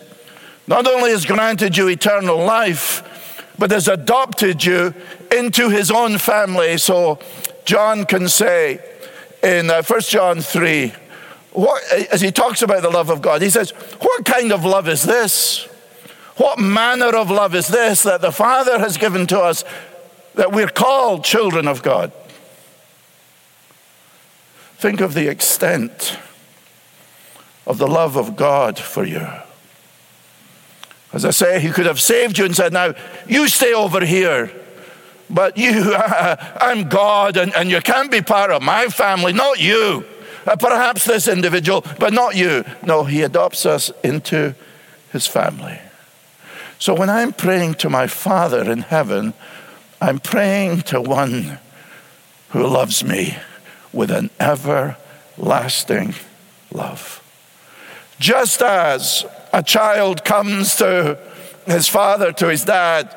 not 0.66 0.86
only 0.86 1.10
has 1.10 1.26
granted 1.26 1.76
you 1.76 1.88
eternal 1.88 2.38
life, 2.38 3.02
but 3.58 3.70
has 3.70 3.86
adopted 3.86 4.64
you 4.64 4.94
into 5.30 5.68
his 5.68 5.90
own 5.90 6.16
family. 6.16 6.78
So 6.78 7.18
John 7.66 8.06
can 8.06 8.28
say 8.28 8.80
in 9.42 9.70
uh, 9.70 9.82
1 9.82 10.00
John 10.02 10.40
3, 10.40 10.92
what, 11.52 11.82
as 11.92 12.22
he 12.22 12.32
talks 12.32 12.62
about 12.62 12.80
the 12.82 12.90
love 12.90 13.10
of 13.10 13.20
God, 13.20 13.42
he 13.42 13.50
says, 13.50 13.70
What 14.00 14.24
kind 14.24 14.52
of 14.52 14.64
love 14.64 14.88
is 14.88 15.02
this? 15.02 15.68
What 16.36 16.58
manner 16.58 17.14
of 17.16 17.30
love 17.30 17.54
is 17.54 17.68
this 17.68 18.02
that 18.04 18.20
the 18.20 18.32
Father 18.32 18.78
has 18.78 18.96
given 18.96 19.26
to 19.28 19.40
us 19.40 19.64
that 20.34 20.52
we're 20.52 20.68
called 20.68 21.24
children 21.24 21.68
of 21.68 21.82
God? 21.82 22.12
Think 24.78 25.00
of 25.00 25.14
the 25.14 25.28
extent 25.28 26.18
of 27.66 27.78
the 27.78 27.86
love 27.86 28.16
of 28.16 28.34
God 28.34 28.78
for 28.78 29.04
you. 29.04 29.26
As 31.12 31.24
I 31.24 31.30
say, 31.30 31.60
He 31.60 31.70
could 31.70 31.86
have 31.86 32.00
saved 32.00 32.38
you 32.38 32.46
and 32.46 32.56
said, 32.56 32.72
Now, 32.72 32.94
you 33.28 33.46
stay 33.48 33.74
over 33.74 34.04
here. 34.04 34.50
But 35.28 35.56
you, 35.56 35.94
I'm 35.96 36.88
God, 36.88 37.36
and, 37.36 37.54
and 37.54 37.70
you 37.70 37.80
can't 37.80 38.10
be 38.10 38.22
part 38.22 38.50
of 38.50 38.62
my 38.62 38.86
family, 38.86 39.32
not 39.32 39.60
you. 39.60 40.04
Uh, 40.46 40.56
perhaps 40.56 41.04
this 41.04 41.28
individual, 41.28 41.84
but 42.00 42.12
not 42.12 42.34
you. 42.34 42.64
No, 42.84 43.04
He 43.04 43.22
adopts 43.22 43.64
us 43.64 43.92
into 44.02 44.54
His 45.12 45.26
family. 45.26 45.78
So 46.82 46.94
when 46.94 47.08
I'm 47.08 47.32
praying 47.32 47.74
to 47.74 47.88
my 47.88 48.08
Father 48.08 48.68
in 48.68 48.80
heaven, 48.80 49.34
I'm 50.00 50.18
praying 50.18 50.80
to 50.90 51.00
one 51.00 51.60
who 52.48 52.66
loves 52.66 53.04
me 53.04 53.36
with 53.92 54.10
an 54.10 54.30
everlasting 54.40 56.16
love. 56.72 57.22
Just 58.18 58.62
as 58.62 59.24
a 59.52 59.62
child 59.62 60.24
comes 60.24 60.74
to 60.74 61.20
his 61.66 61.86
father, 61.86 62.32
to 62.32 62.48
his 62.48 62.64
dad, 62.64 63.16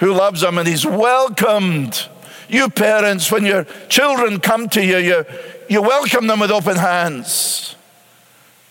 who 0.00 0.12
loves 0.12 0.42
him, 0.42 0.58
and 0.58 0.68
he's 0.68 0.84
welcomed. 0.84 2.06
You 2.50 2.68
parents, 2.68 3.32
when 3.32 3.46
your 3.46 3.64
children 3.88 4.40
come 4.40 4.68
to 4.68 4.84
you, 4.84 4.98
you, 4.98 5.24
you 5.70 5.80
welcome 5.80 6.26
them 6.26 6.40
with 6.40 6.50
open 6.50 6.76
hands. 6.76 7.76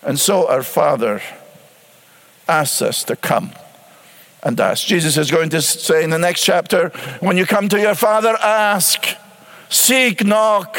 And 0.04 0.20
so 0.20 0.48
our 0.48 0.62
Father 0.62 1.20
asks 2.48 2.84
us 2.84 3.04
to 3.06 3.16
come 3.16 3.54
and 4.44 4.60
ask. 4.60 4.86
Jesus 4.86 5.18
is 5.18 5.32
going 5.32 5.50
to 5.50 5.62
say 5.62 6.04
in 6.04 6.10
the 6.10 6.18
next 6.18 6.44
chapter 6.44 6.90
when 7.20 7.38
you 7.38 7.46
come 7.46 7.70
to 7.70 7.80
your 7.80 7.96
Father, 7.96 8.38
ask, 8.42 9.06
seek, 9.70 10.24
knock. 10.24 10.78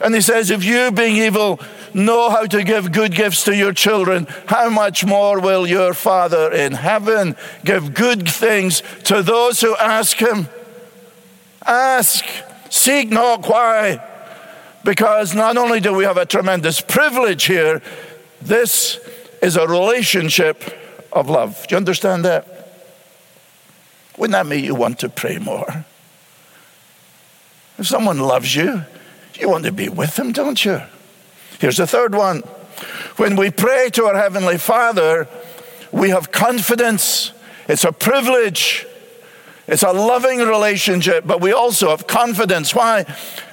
And 0.00 0.14
he 0.14 0.20
says, 0.20 0.50
if 0.50 0.64
you, 0.64 0.90
being 0.90 1.16
evil, 1.16 1.60
know 1.94 2.28
how 2.28 2.46
to 2.46 2.62
give 2.62 2.92
good 2.92 3.14
gifts 3.14 3.44
to 3.44 3.56
your 3.56 3.72
children, 3.72 4.26
how 4.46 4.68
much 4.68 5.04
more 5.04 5.40
will 5.40 5.66
your 5.66 5.94
Father 5.94 6.52
in 6.52 6.72
heaven 6.72 7.36
give 7.64 7.94
good 7.94 8.28
things 8.28 8.82
to 9.04 9.22
those 9.22 9.60
who 9.60 9.74
ask 9.76 10.18
him? 10.18 10.48
Ask, 11.64 12.24
seek, 12.70 13.10
knock. 13.10 13.48
Why? 13.48 14.02
Because 14.84 15.34
not 15.34 15.56
only 15.56 15.80
do 15.80 15.92
we 15.94 16.04
have 16.04 16.16
a 16.16 16.26
tremendous 16.26 16.80
privilege 16.80 17.44
here, 17.44 17.82
this 18.40 19.00
is 19.42 19.56
a 19.56 19.66
relationship 19.66 20.62
of 21.16 21.28
love. 21.28 21.66
Do 21.66 21.74
you 21.74 21.76
understand 21.76 22.24
that? 22.24 22.46
Wouldn't 24.16 24.32
that 24.32 24.46
make 24.46 24.64
you 24.64 24.74
want 24.74 24.98
to 25.00 25.08
pray 25.08 25.38
more? 25.38 25.84
If 27.78 27.86
someone 27.86 28.18
loves 28.18 28.54
you, 28.54 28.84
you 29.34 29.48
want 29.48 29.64
to 29.64 29.72
be 29.72 29.88
with 29.88 30.16
them, 30.16 30.32
don't 30.32 30.64
you? 30.64 30.80
Here's 31.58 31.76
the 31.76 31.86
third 31.86 32.14
one. 32.14 32.40
When 33.16 33.36
we 33.36 33.50
pray 33.50 33.90
to 33.90 34.04
our 34.04 34.16
Heavenly 34.16 34.58
Father, 34.58 35.28
we 35.92 36.10
have 36.10 36.32
confidence. 36.32 37.32
It's 37.68 37.84
a 37.84 37.92
privilege. 37.92 38.86
It's 39.66 39.82
a 39.82 39.92
loving 39.92 40.38
relationship, 40.38 41.26
but 41.26 41.40
we 41.40 41.52
also 41.52 41.90
have 41.90 42.06
confidence. 42.06 42.74
Why? 42.74 43.04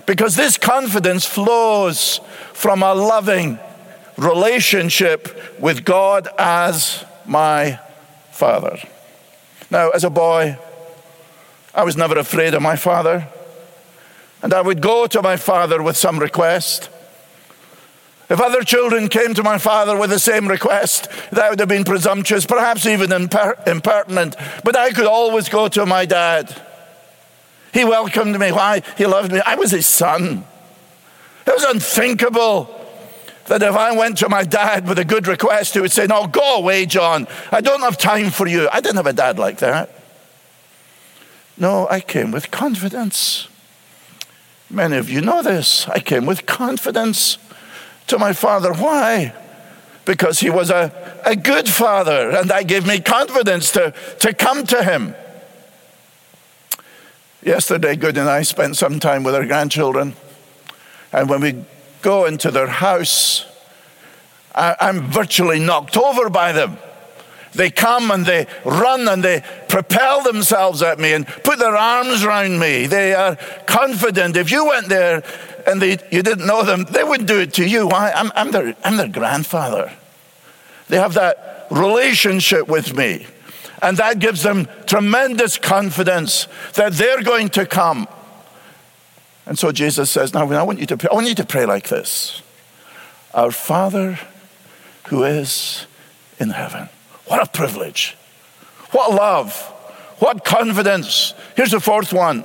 Because 0.05 0.35
this 0.35 0.57
confidence 0.57 1.25
flows 1.25 2.19
from 2.53 2.83
a 2.83 2.93
loving 2.93 3.57
relationship 4.17 5.59
with 5.59 5.83
God 5.83 6.27
as 6.37 7.03
my 7.25 7.79
Father. 8.31 8.77
Now, 9.69 9.89
as 9.89 10.03
a 10.03 10.09
boy, 10.09 10.57
I 11.73 11.83
was 11.83 11.97
never 11.97 12.17
afraid 12.17 12.53
of 12.53 12.61
my 12.61 12.75
father. 12.75 13.27
And 14.41 14.53
I 14.53 14.61
would 14.61 14.81
go 14.81 15.07
to 15.07 15.21
my 15.21 15.37
father 15.37 15.81
with 15.81 15.97
some 15.97 16.19
request. 16.19 16.89
If 18.29 18.39
other 18.39 18.61
children 18.61 19.09
came 19.09 19.33
to 19.33 19.43
my 19.43 19.57
father 19.57 19.97
with 19.97 20.09
the 20.09 20.19
same 20.19 20.47
request, 20.47 21.07
that 21.31 21.49
would 21.49 21.59
have 21.59 21.69
been 21.69 21.83
presumptuous, 21.83 22.45
perhaps 22.45 22.85
even 22.85 23.09
imper- 23.09 23.67
impertinent. 23.67 24.35
But 24.63 24.75
I 24.75 24.91
could 24.91 25.07
always 25.07 25.49
go 25.49 25.67
to 25.69 25.85
my 25.85 26.05
dad. 26.05 26.61
He 27.73 27.83
welcomed 27.83 28.37
me. 28.39 28.51
Why? 28.51 28.81
He 28.97 29.05
loved 29.05 29.31
me. 29.31 29.41
I 29.45 29.55
was 29.55 29.71
his 29.71 29.87
son. 29.87 30.45
It 31.47 31.53
was 31.53 31.63
unthinkable 31.63 32.82
that 33.47 33.61
if 33.61 33.75
I 33.75 33.91
went 33.91 34.17
to 34.19 34.29
my 34.29 34.43
dad 34.43 34.87
with 34.87 34.99
a 34.99 35.05
good 35.05 35.27
request, 35.27 35.73
he 35.73 35.79
would 35.79 35.91
say, 35.91 36.07
No, 36.07 36.27
go 36.27 36.57
away, 36.57 36.85
John. 36.85 37.27
I 37.51 37.61
don't 37.61 37.81
have 37.81 37.97
time 37.97 38.29
for 38.29 38.47
you. 38.47 38.69
I 38.71 38.79
didn't 38.79 38.97
have 38.97 39.07
a 39.07 39.13
dad 39.13 39.37
like 39.37 39.57
that. 39.59 39.89
No, 41.57 41.87
I 41.89 41.99
came 41.99 42.31
with 42.31 42.51
confidence. 42.51 43.47
Many 44.69 44.97
of 44.97 45.09
you 45.09 45.21
know 45.21 45.43
this. 45.43 45.87
I 45.87 45.99
came 45.99 46.25
with 46.25 46.45
confidence 46.45 47.37
to 48.07 48.17
my 48.17 48.33
father. 48.33 48.73
Why? 48.73 49.33
Because 50.05 50.39
he 50.39 50.49
was 50.49 50.69
a, 50.69 51.21
a 51.25 51.35
good 51.35 51.69
father, 51.69 52.31
and 52.31 52.49
that 52.49 52.67
gave 52.67 52.87
me 52.87 52.99
confidence 52.99 53.71
to, 53.71 53.93
to 54.19 54.33
come 54.33 54.65
to 54.65 54.83
him. 54.83 55.15
Yesterday, 57.43 57.95
Good 57.95 58.17
and 58.17 58.29
I 58.29 58.41
spent 58.43 58.77
some 58.77 58.99
time 58.99 59.23
with 59.23 59.35
our 59.35 59.45
grandchildren, 59.45 60.15
and 61.11 61.29
when 61.29 61.41
we 61.41 61.65
go 62.03 62.25
into 62.25 62.51
their 62.51 62.67
house, 62.67 63.45
I'm 64.53 65.01
virtually 65.01 65.59
knocked 65.59 65.97
over 65.97 66.29
by 66.29 66.51
them. 66.51 66.77
They 67.53 67.69
come 67.69 68.11
and 68.11 68.25
they 68.25 68.47
run 68.65 69.07
and 69.07 69.23
they 69.23 69.43
propel 69.67 70.23
themselves 70.23 70.81
at 70.81 70.99
me 70.99 71.13
and 71.13 71.25
put 71.25 71.59
their 71.59 71.75
arms 71.75 72.23
around 72.23 72.59
me. 72.59 72.87
They 72.87 73.13
are 73.13 73.35
confident. 73.65 74.35
If 74.35 74.51
you 74.51 74.65
went 74.65 74.89
there 74.89 75.23
and 75.67 75.81
they, 75.81 75.97
you 76.11 76.23
didn't 76.23 76.45
know 76.45 76.63
them, 76.63 76.85
they 76.85 77.03
wouldn't 77.03 77.27
do 77.27 77.39
it 77.39 77.53
to 77.53 77.67
you. 77.67 77.87
Why? 77.87 78.11
I'm, 78.11 78.31
I'm, 78.35 78.51
their, 78.51 78.75
I'm 78.83 78.97
their 78.97 79.07
grandfather. 79.07 79.91
They 80.89 80.97
have 80.97 81.13
that 81.13 81.67
relationship 81.69 82.67
with 82.67 82.95
me. 82.95 83.27
And 83.81 83.97
that 83.97 84.19
gives 84.19 84.43
them 84.43 84.67
tremendous 84.85 85.57
confidence 85.57 86.47
that 86.75 86.93
they're 86.93 87.21
going 87.21 87.49
to 87.49 87.65
come. 87.65 88.07
And 89.45 89.59
so 89.59 89.71
Jesus 89.71 90.09
says, 90.09 90.33
Now 90.33 90.49
I 90.49 90.63
want 90.63 90.79
you 90.79 90.85
to 90.87 90.97
pray. 90.97 91.09
I 91.11 91.15
want 91.15 91.27
you 91.27 91.35
to 91.35 91.45
pray 91.45 91.65
like 91.65 91.89
this 91.89 92.41
Our 93.33 93.51
Father 93.51 94.19
who 95.07 95.23
is 95.23 95.85
in 96.39 96.49
heaven. 96.49 96.89
What 97.25 97.41
a 97.45 97.49
privilege. 97.49 98.17
What 98.91 99.11
love. 99.11 99.55
What 100.19 100.45
confidence. 100.45 101.33
Here's 101.55 101.71
the 101.71 101.79
fourth 101.79 102.13
one. 102.13 102.41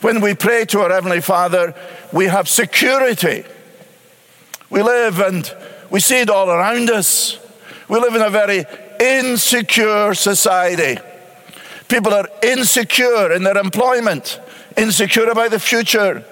When 0.00 0.20
we 0.20 0.34
pray 0.34 0.64
to 0.66 0.80
our 0.80 0.90
Heavenly 0.90 1.20
Father, 1.20 1.74
we 2.12 2.26
have 2.26 2.48
security. 2.48 3.44
We 4.70 4.82
live 4.82 5.18
and 5.18 5.52
we 5.90 6.00
see 6.00 6.20
it 6.20 6.30
all 6.30 6.50
around 6.50 6.90
us. 6.90 7.38
We 7.88 7.98
live 7.98 8.14
in 8.14 8.22
a 8.22 8.30
very 8.30 8.64
insecure 9.00 10.14
society. 10.14 11.00
People 11.88 12.12
are 12.12 12.28
insecure 12.42 13.32
in 13.32 13.42
their 13.42 13.56
employment, 13.56 14.40
insecure 14.76 15.30
about 15.30 15.50
the 15.50 15.58
future, 15.58 16.24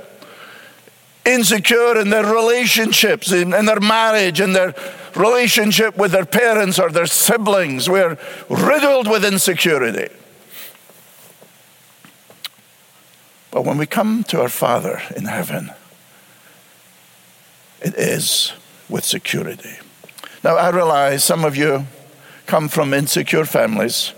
insecure 1.25 1.99
in 1.99 2.11
their 2.11 2.27
relationships, 2.27 3.33
in, 3.33 3.55
in, 3.55 3.65
their 3.65 3.81
marriage, 3.81 4.41
in 4.41 4.53
their 4.53 4.75
relationship 5.15 5.97
with 5.97 6.13
their 6.13 6.27
parents 6.27 6.79
or 6.79 6.91
their 6.91 7.07
siblings. 7.07 7.89
We're 7.89 8.19
riddled 8.51 9.09
with 9.09 9.25
insecurity. 9.25 10.13
But 13.51 13.65
when 13.65 13.79
we 13.79 13.87
come 13.87 14.25
to 14.25 14.43
our 14.43 14.51
Father 14.51 15.01
in 15.17 15.25
heaven, 15.25 15.71
it 17.81 17.95
is 17.95 18.53
with 18.91 19.05
security. 19.05 19.79
Now, 20.45 20.57
I 20.57 20.69
realize 20.69 21.25
some 21.25 21.45
of 21.45 21.57
you 21.57 21.87
come 22.45 22.69
from 22.69 22.93
insecure 22.93 23.47
families 23.47 24.13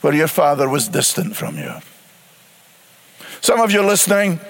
where 0.00 0.14
your 0.14 0.28
father 0.28 0.68
was 0.68 0.88
distant 0.88 1.36
from 1.36 1.58
you. 1.58 1.74
Some 3.40 3.60
of 3.60 3.72
you 3.72 3.82
listening 3.82 4.40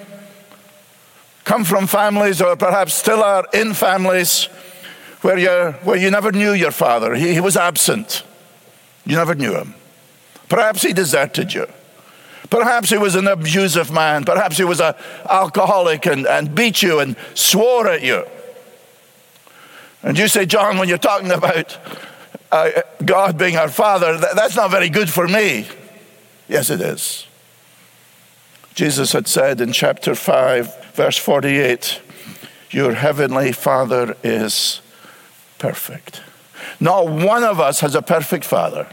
come 1.43 1.63
from 1.63 1.87
families 1.87 2.41
or 2.41 2.55
perhaps 2.55 2.93
still 2.93 3.23
are 3.23 3.45
in 3.53 3.73
families 3.73 4.45
where, 5.21 5.37
you 5.37 5.71
where 5.83 5.97
you 5.97 6.11
never 6.11 6.31
knew 6.31 6.53
your 6.53 6.71
father. 6.71 7.15
He, 7.15 7.33
he 7.33 7.39
was 7.39 7.55
absent. 7.55 8.23
You 9.05 9.15
never 9.15 9.35
knew 9.35 9.55
him. 9.55 9.75
Perhaps 10.49 10.81
he 10.83 10.93
deserted 10.93 11.53
you. 11.53 11.67
Perhaps 12.49 12.89
he 12.89 12.97
was 12.97 13.15
an 13.15 13.27
abusive 13.27 13.91
man. 13.91 14.25
Perhaps 14.25 14.57
he 14.57 14.65
was 14.65 14.81
an 14.81 14.93
alcoholic 15.29 16.05
and, 16.05 16.27
and 16.27 16.53
beat 16.53 16.81
you 16.81 16.99
and 16.99 17.15
swore 17.33 17.87
at 17.87 18.01
you. 18.01 18.25
And 20.03 20.17
you 20.17 20.27
say, 20.27 20.45
John, 20.45 20.77
when 20.77 20.89
you're 20.89 20.97
talking 20.97 21.31
about 21.31 21.77
uh, 22.51 22.81
God 23.03 23.37
being 23.37 23.57
our 23.57 23.69
Father, 23.69 24.17
that, 24.17 24.35
that's 24.35 24.55
not 24.55 24.71
very 24.71 24.89
good 24.89 25.09
for 25.09 25.27
me. 25.27 25.67
Yes, 26.47 26.69
it 26.69 26.81
is. 26.81 27.27
Jesus 28.73 29.13
had 29.13 29.27
said 29.27 29.61
in 29.61 29.71
chapter 29.71 30.15
5, 30.15 30.93
verse 30.93 31.17
48, 31.17 32.01
Your 32.71 32.93
heavenly 32.93 33.51
Father 33.51 34.15
is 34.23 34.81
perfect. 35.59 36.21
Not 36.79 37.07
one 37.07 37.43
of 37.43 37.59
us 37.59 37.81
has 37.81 37.95
a 37.95 38.01
perfect 38.01 38.43
father. 38.43 38.87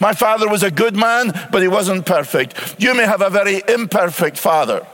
My 0.00 0.12
father 0.12 0.48
was 0.48 0.62
a 0.62 0.70
good 0.70 0.96
man, 0.96 1.32
but 1.50 1.60
he 1.62 1.68
wasn't 1.68 2.06
perfect. 2.06 2.76
You 2.78 2.94
may 2.94 3.04
have 3.04 3.20
a 3.20 3.30
very 3.30 3.62
imperfect 3.68 4.38
father, 4.38 4.86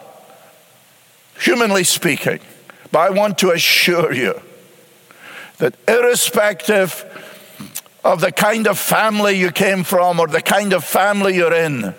humanly 1.41 1.85
speaking, 1.85 2.41
but 2.91 3.01
I 3.01 3.11
want 3.11 3.39
to 3.39 3.51
assure 3.51 4.13
you 4.13 4.41
that 5.59 5.75
irrespective 5.87 7.05
of 8.05 8.21
the 8.21 8.31
kind 8.31 8.67
of 8.67 8.79
family 8.79 9.39
you 9.39 9.51
came 9.51 9.83
from 9.83 10.21
or 10.21 10.27
the 10.27 10.43
kind 10.43 10.73
of 10.75 10.85
family 10.85 11.35
you're 11.37 11.55
in, 11.55 11.95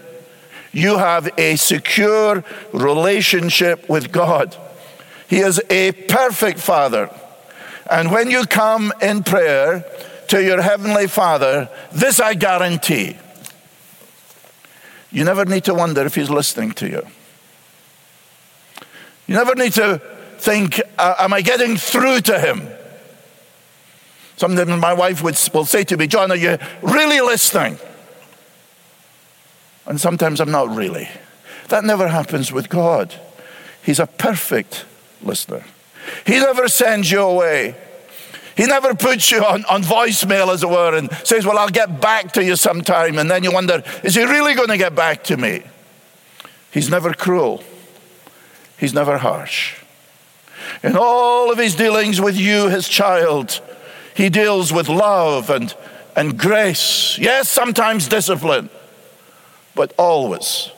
you 0.71 0.97
have 0.97 1.27
a 1.39 1.55
secure 1.55 2.43
relationship 2.71 3.89
with 3.89 4.11
God. 4.11 4.55
He 5.27 5.39
is 5.39 5.59
a 5.69 5.91
perfect 5.93 6.59
Father. 6.59 7.09
And 7.89 8.11
when 8.11 8.29
you 8.29 8.45
come 8.45 8.93
in 9.01 9.23
prayer 9.23 9.83
to 10.27 10.43
your 10.43 10.61
Heavenly 10.61 11.07
Father, 11.07 11.69
this 11.91 12.19
I 12.19 12.35
guarantee. 12.35 13.17
You 15.11 15.23
never 15.23 15.45
need 15.45 15.63
to 15.65 15.73
wonder 15.73 16.05
if 16.05 16.15
He's 16.15 16.29
listening 16.29 16.71
to 16.73 16.87
you. 16.87 17.01
You 19.27 19.35
never 19.35 19.55
need 19.55 19.73
to 19.73 20.01
think, 20.37 20.81
Am 20.99 21.33
I 21.33 21.41
getting 21.41 21.77
through 21.77 22.21
to 22.21 22.39
Him? 22.39 22.67
Sometimes 24.37 24.81
my 24.81 24.93
wife 24.93 25.23
would, 25.23 25.37
will 25.53 25.65
say 25.65 25.83
to 25.85 25.97
me, 25.97 26.07
John, 26.07 26.31
are 26.31 26.35
you 26.35 26.57
really 26.81 27.21
listening? 27.21 27.77
And 29.85 29.99
sometimes 30.01 30.41
I'm 30.41 30.51
not 30.51 30.75
really. 30.75 31.09
That 31.69 31.83
never 31.83 32.07
happens 32.07 32.51
with 32.51 32.69
God. 32.69 33.15
He's 33.83 33.99
a 33.99 34.07
perfect 34.07 34.85
listener. 35.21 35.63
He 36.25 36.33
never 36.33 36.67
sends 36.67 37.09
you 37.09 37.21
away. 37.21 37.75
He 38.55 38.65
never 38.65 38.95
puts 38.95 39.31
you 39.31 39.43
on, 39.43 39.65
on 39.65 39.83
voicemail, 39.83 40.53
as 40.53 40.63
it 40.63 40.69
were, 40.69 40.95
and 40.95 41.11
says, 41.25 41.45
Well, 41.45 41.57
I'll 41.57 41.69
get 41.69 41.99
back 41.99 42.31
to 42.33 42.43
you 42.43 42.55
sometime. 42.55 43.17
And 43.17 43.29
then 43.29 43.43
you 43.43 43.51
wonder, 43.51 43.83
Is 44.03 44.15
he 44.15 44.23
really 44.23 44.53
going 44.53 44.69
to 44.69 44.77
get 44.77 44.95
back 44.95 45.23
to 45.25 45.37
me? 45.37 45.63
He's 46.71 46.89
never 46.89 47.13
cruel, 47.13 47.63
he's 48.77 48.93
never 48.93 49.17
harsh. 49.17 49.75
In 50.83 50.95
all 50.97 51.51
of 51.51 51.57
his 51.57 51.75
dealings 51.75 52.19
with 52.19 52.37
you, 52.37 52.69
his 52.69 52.87
child, 52.87 53.61
he 54.15 54.29
deals 54.29 54.71
with 54.71 54.87
love 54.87 55.49
and, 55.49 55.75
and 56.15 56.39
grace. 56.39 57.17
Yes, 57.19 57.49
sometimes 57.49 58.07
discipline, 58.07 58.69
but 59.75 59.93
always, 59.97 60.71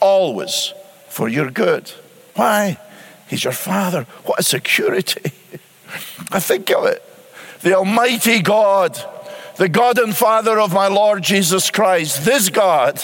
always 0.00 0.72
for 1.08 1.28
your 1.28 1.50
good. 1.50 1.90
Why? 2.34 2.78
He's 3.28 3.42
your 3.42 3.52
Father. 3.52 4.04
What 4.24 4.38
a 4.38 4.42
security. 4.44 5.32
I 6.30 6.38
think 6.38 6.70
of 6.70 6.86
it. 6.86 7.02
The 7.62 7.76
Almighty 7.76 8.40
God, 8.40 8.96
the 9.56 9.68
God 9.68 9.98
and 9.98 10.14
Father 10.14 10.60
of 10.60 10.72
my 10.72 10.86
Lord 10.86 11.22
Jesus 11.22 11.70
Christ, 11.70 12.24
this 12.24 12.48
God 12.48 13.02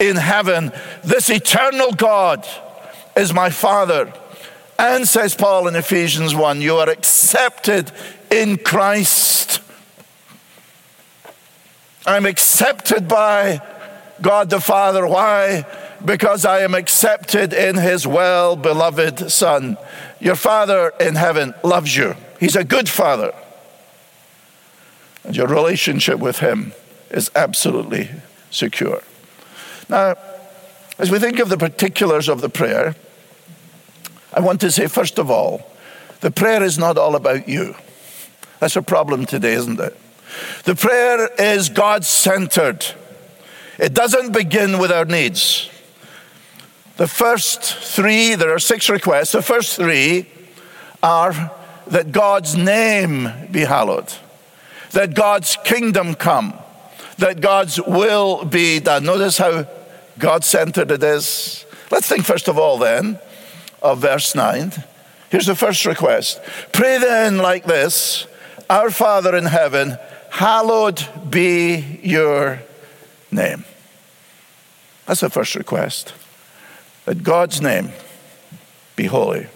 in 0.00 0.16
heaven, 0.16 0.72
this 1.04 1.30
eternal 1.30 1.92
God 1.92 2.46
is 3.16 3.32
my 3.32 3.50
Father. 3.50 4.12
And 4.78 5.06
says 5.06 5.34
Paul 5.34 5.68
in 5.68 5.76
Ephesians 5.76 6.34
1, 6.34 6.60
you 6.60 6.76
are 6.76 6.88
accepted 6.88 7.90
in 8.30 8.58
Christ. 8.58 9.60
I'm 12.06 12.26
accepted 12.26 13.08
by 13.08 13.60
God 14.20 14.50
the 14.50 14.60
Father. 14.60 15.06
Why? 15.06 15.66
Because 16.04 16.44
I 16.44 16.60
am 16.60 16.74
accepted 16.74 17.52
in 17.52 17.76
His 17.76 18.06
well 18.06 18.56
beloved 18.56 19.30
Son. 19.30 19.76
Your 20.20 20.36
Father 20.36 20.92
in 21.00 21.14
heaven 21.14 21.54
loves 21.62 21.96
you, 21.96 22.14
He's 22.40 22.56
a 22.56 22.64
good 22.64 22.88
Father. 22.88 23.34
And 25.24 25.36
your 25.36 25.48
relationship 25.48 26.18
with 26.18 26.38
Him 26.38 26.72
is 27.10 27.30
absolutely 27.34 28.10
secure. 28.50 29.02
Now, 29.88 30.14
as 30.98 31.10
we 31.10 31.18
think 31.18 31.38
of 31.38 31.48
the 31.48 31.58
particulars 31.58 32.28
of 32.28 32.40
the 32.40 32.48
prayer, 32.48 32.96
I 34.32 34.40
want 34.40 34.60
to 34.62 34.70
say, 34.70 34.86
first 34.86 35.18
of 35.18 35.30
all, 35.30 35.70
the 36.20 36.30
prayer 36.30 36.62
is 36.62 36.78
not 36.78 36.98
all 36.98 37.14
about 37.14 37.48
you. 37.48 37.74
That's 38.60 38.76
a 38.76 38.82
problem 38.82 39.26
today, 39.26 39.52
isn't 39.54 39.80
it? 39.80 39.96
The 40.64 40.74
prayer 40.74 41.28
is 41.38 41.68
God 41.68 42.04
centered. 42.04 42.84
It 43.78 43.94
doesn't 43.94 44.32
begin 44.32 44.78
with 44.78 44.90
our 44.90 45.04
needs. 45.04 45.70
The 46.96 47.06
first 47.06 47.62
three, 47.62 48.34
there 48.34 48.52
are 48.52 48.58
six 48.58 48.90
requests. 48.90 49.32
The 49.32 49.42
first 49.42 49.76
three 49.76 50.26
are 51.02 51.52
that 51.86 52.12
God's 52.12 52.56
name 52.56 53.30
be 53.50 53.60
hallowed, 53.60 54.12
that 54.90 55.14
God's 55.14 55.56
kingdom 55.64 56.14
come, 56.14 56.54
that 57.18 57.40
God's 57.40 57.80
will 57.80 58.44
be 58.44 58.80
done. 58.80 59.04
Notice 59.04 59.38
how 59.38 59.66
God 60.18 60.44
centered 60.44 60.90
it 60.90 61.02
is. 61.02 61.64
Let's 61.90 62.08
think, 62.08 62.24
first 62.24 62.48
of 62.48 62.58
all, 62.58 62.78
then, 62.78 63.18
of 63.80 64.00
verse 64.00 64.34
9. 64.34 64.72
Here's 65.30 65.46
the 65.46 65.54
first 65.54 65.86
request 65.86 66.40
Pray 66.72 66.98
then 66.98 67.38
like 67.38 67.64
this 67.64 68.26
Our 68.70 68.90
Father 68.90 69.34
in 69.34 69.46
heaven, 69.46 69.96
hallowed 70.30 71.06
be 71.30 72.00
your 72.02 72.60
name. 73.30 73.64
That's 75.06 75.20
the 75.20 75.30
first 75.30 75.54
request. 75.54 76.12
That 77.06 77.22
God's 77.22 77.62
name 77.62 77.92
be 78.94 79.06
holy. 79.06 79.46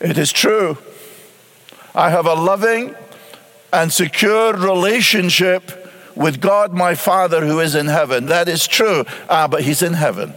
It 0.00 0.18
is 0.18 0.32
true. 0.32 0.78
I 1.94 2.10
have 2.10 2.26
a 2.26 2.34
loving 2.34 2.96
and 3.72 3.92
secure 3.92 4.52
relationship 4.54 5.92
with 6.16 6.40
God 6.40 6.72
my 6.72 6.94
Father 6.96 7.46
who 7.46 7.60
is 7.60 7.76
in 7.76 7.86
heaven. 7.86 8.26
That 8.26 8.48
is 8.48 8.66
true. 8.66 9.04
Ah, 9.28 9.46
but 9.46 9.62
He's 9.62 9.82
in 9.82 9.92
heaven. 9.92 10.34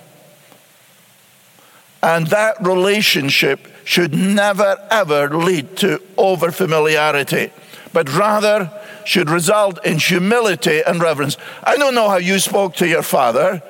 And 2.07 2.27
that 2.27 2.65
relationship 2.65 3.67
should 3.83 4.13
never, 4.13 4.77
ever 4.89 5.27
lead 5.27 5.75
to 5.77 6.01
over 6.15 6.53
familiarity, 6.53 7.51
but 7.91 8.09
rather 8.15 8.71
should 9.03 9.29
result 9.29 9.85
in 9.85 9.99
humility 9.99 10.81
and 10.87 11.01
reverence. 11.01 11.35
I 11.61 11.75
don't 11.75 11.93
know 11.93 12.07
how 12.07 12.15
you 12.15 12.39
spoke 12.39 12.75
to 12.75 12.87
your 12.87 13.03
father. 13.03 13.61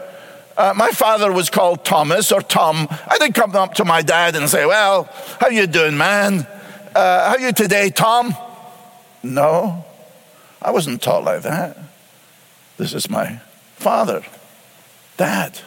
Uh, 0.56 0.72
my 0.76 0.92
father 0.92 1.32
was 1.32 1.50
called 1.50 1.84
Thomas 1.84 2.32
or 2.32 2.42
Tom. 2.44 2.88
I 3.08 3.18
didn't 3.18 3.34
come 3.34 3.56
up 3.56 3.74
to 3.76 3.86
my 3.86 4.04
dad 4.04 4.36
and 4.36 4.48
say, 4.48 4.68
"Well, 4.68 5.10
how 5.42 5.48
you 5.48 5.66
doing, 5.66 5.98
man? 5.98 6.46
Uh, 6.94 7.30
how 7.32 7.38
you 7.38 7.52
today, 7.52 7.90
Tom?" 7.90 8.36
No, 9.24 9.84
I 10.62 10.70
wasn't 10.70 11.02
taught 11.02 11.24
like 11.24 11.42
that. 11.42 11.76
This 12.78 12.94
is 12.94 13.10
my 13.10 13.40
father, 13.78 14.22
dad. 15.18 15.60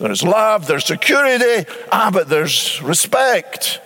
There's 0.00 0.22
love, 0.22 0.66
there's 0.66 0.86
security, 0.86 1.70
ah, 1.92 2.10
but 2.10 2.28
there's 2.30 2.80
respect. 2.80 3.80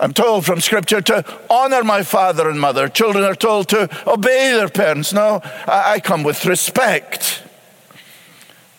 I'm 0.00 0.14
told 0.14 0.46
from 0.46 0.60
Scripture 0.60 1.00
to 1.00 1.40
honor 1.50 1.82
my 1.82 2.04
father 2.04 2.48
and 2.48 2.60
mother. 2.60 2.88
Children 2.88 3.24
are 3.24 3.34
told 3.34 3.68
to 3.70 3.90
obey 4.08 4.52
their 4.52 4.68
parents. 4.68 5.12
No, 5.12 5.40
I, 5.66 5.94
I 5.94 6.00
come 6.00 6.22
with 6.22 6.46
respect. 6.46 7.42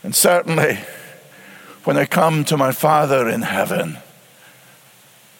And 0.03 0.15
certainly, 0.15 0.79
when 1.83 1.97
I 1.97 2.05
come 2.05 2.45
to 2.45 2.57
my 2.57 2.71
Father 2.71 3.27
in 3.27 3.41
heaven, 3.41 3.97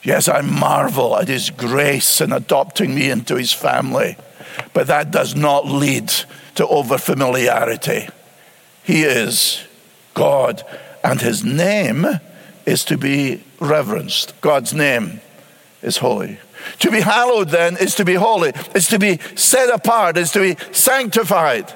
yes, 0.04 0.28
I 0.28 0.42
marvel 0.42 1.18
at 1.18 1.30
His 1.30 1.50
grace 1.50 2.20
in 2.20 2.34
adopting 2.34 2.96
me 2.96 3.10
into 3.10 3.36
His 3.36 3.54
family, 3.54 4.18
but 4.74 4.88
that 4.88 5.12
does 5.12 5.36
not 5.36 5.66
lead 5.66 6.10
to 6.56 6.66
overfamiliarity. 6.66 8.12
He 8.84 9.04
is 9.04 9.64
God, 10.14 10.64
and 11.04 11.22
His 11.22 11.44
name 11.44 12.06
is 12.66 12.86
to 12.86 12.98
be 12.98 13.44
reverenced. 13.60 14.39
God's 14.42 14.74
name 14.74 15.22
is 15.82 15.98
holy. 15.98 16.39
To 16.80 16.92
be 16.92 17.02
hallowed, 17.02 17.50
then, 17.50 17.76
is 17.78 17.96
to 17.96 18.06
be 18.06 18.13
holy, 18.13 18.54
is 18.74 18.88
to 18.88 19.00
be 19.00 19.20
set 19.36 19.70
apart, 19.70 20.18
is 20.18 20.32
to 20.32 20.39
be 20.39 20.56
sanctified. 20.72 21.74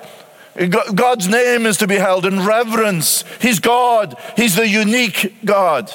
God's 0.95 1.27
name 1.27 1.65
is 1.65 1.77
to 1.77 1.87
be 1.87 1.95
held 1.95 2.25
in 2.25 2.45
reverence. 2.45 3.23
He's 3.41 3.59
God, 3.59 4.17
He's 4.35 4.55
the 4.55 4.67
unique 4.67 5.35
God. 5.45 5.91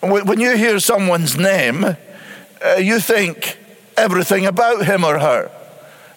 When 0.00 0.40
you 0.40 0.56
hear 0.56 0.80
someone's 0.80 1.36
name, 1.36 1.84
uh, 1.84 2.76
you 2.76 2.98
think 2.98 3.58
everything 3.96 4.46
about 4.46 4.84
him 4.86 5.04
or 5.04 5.18
her. 5.18 5.50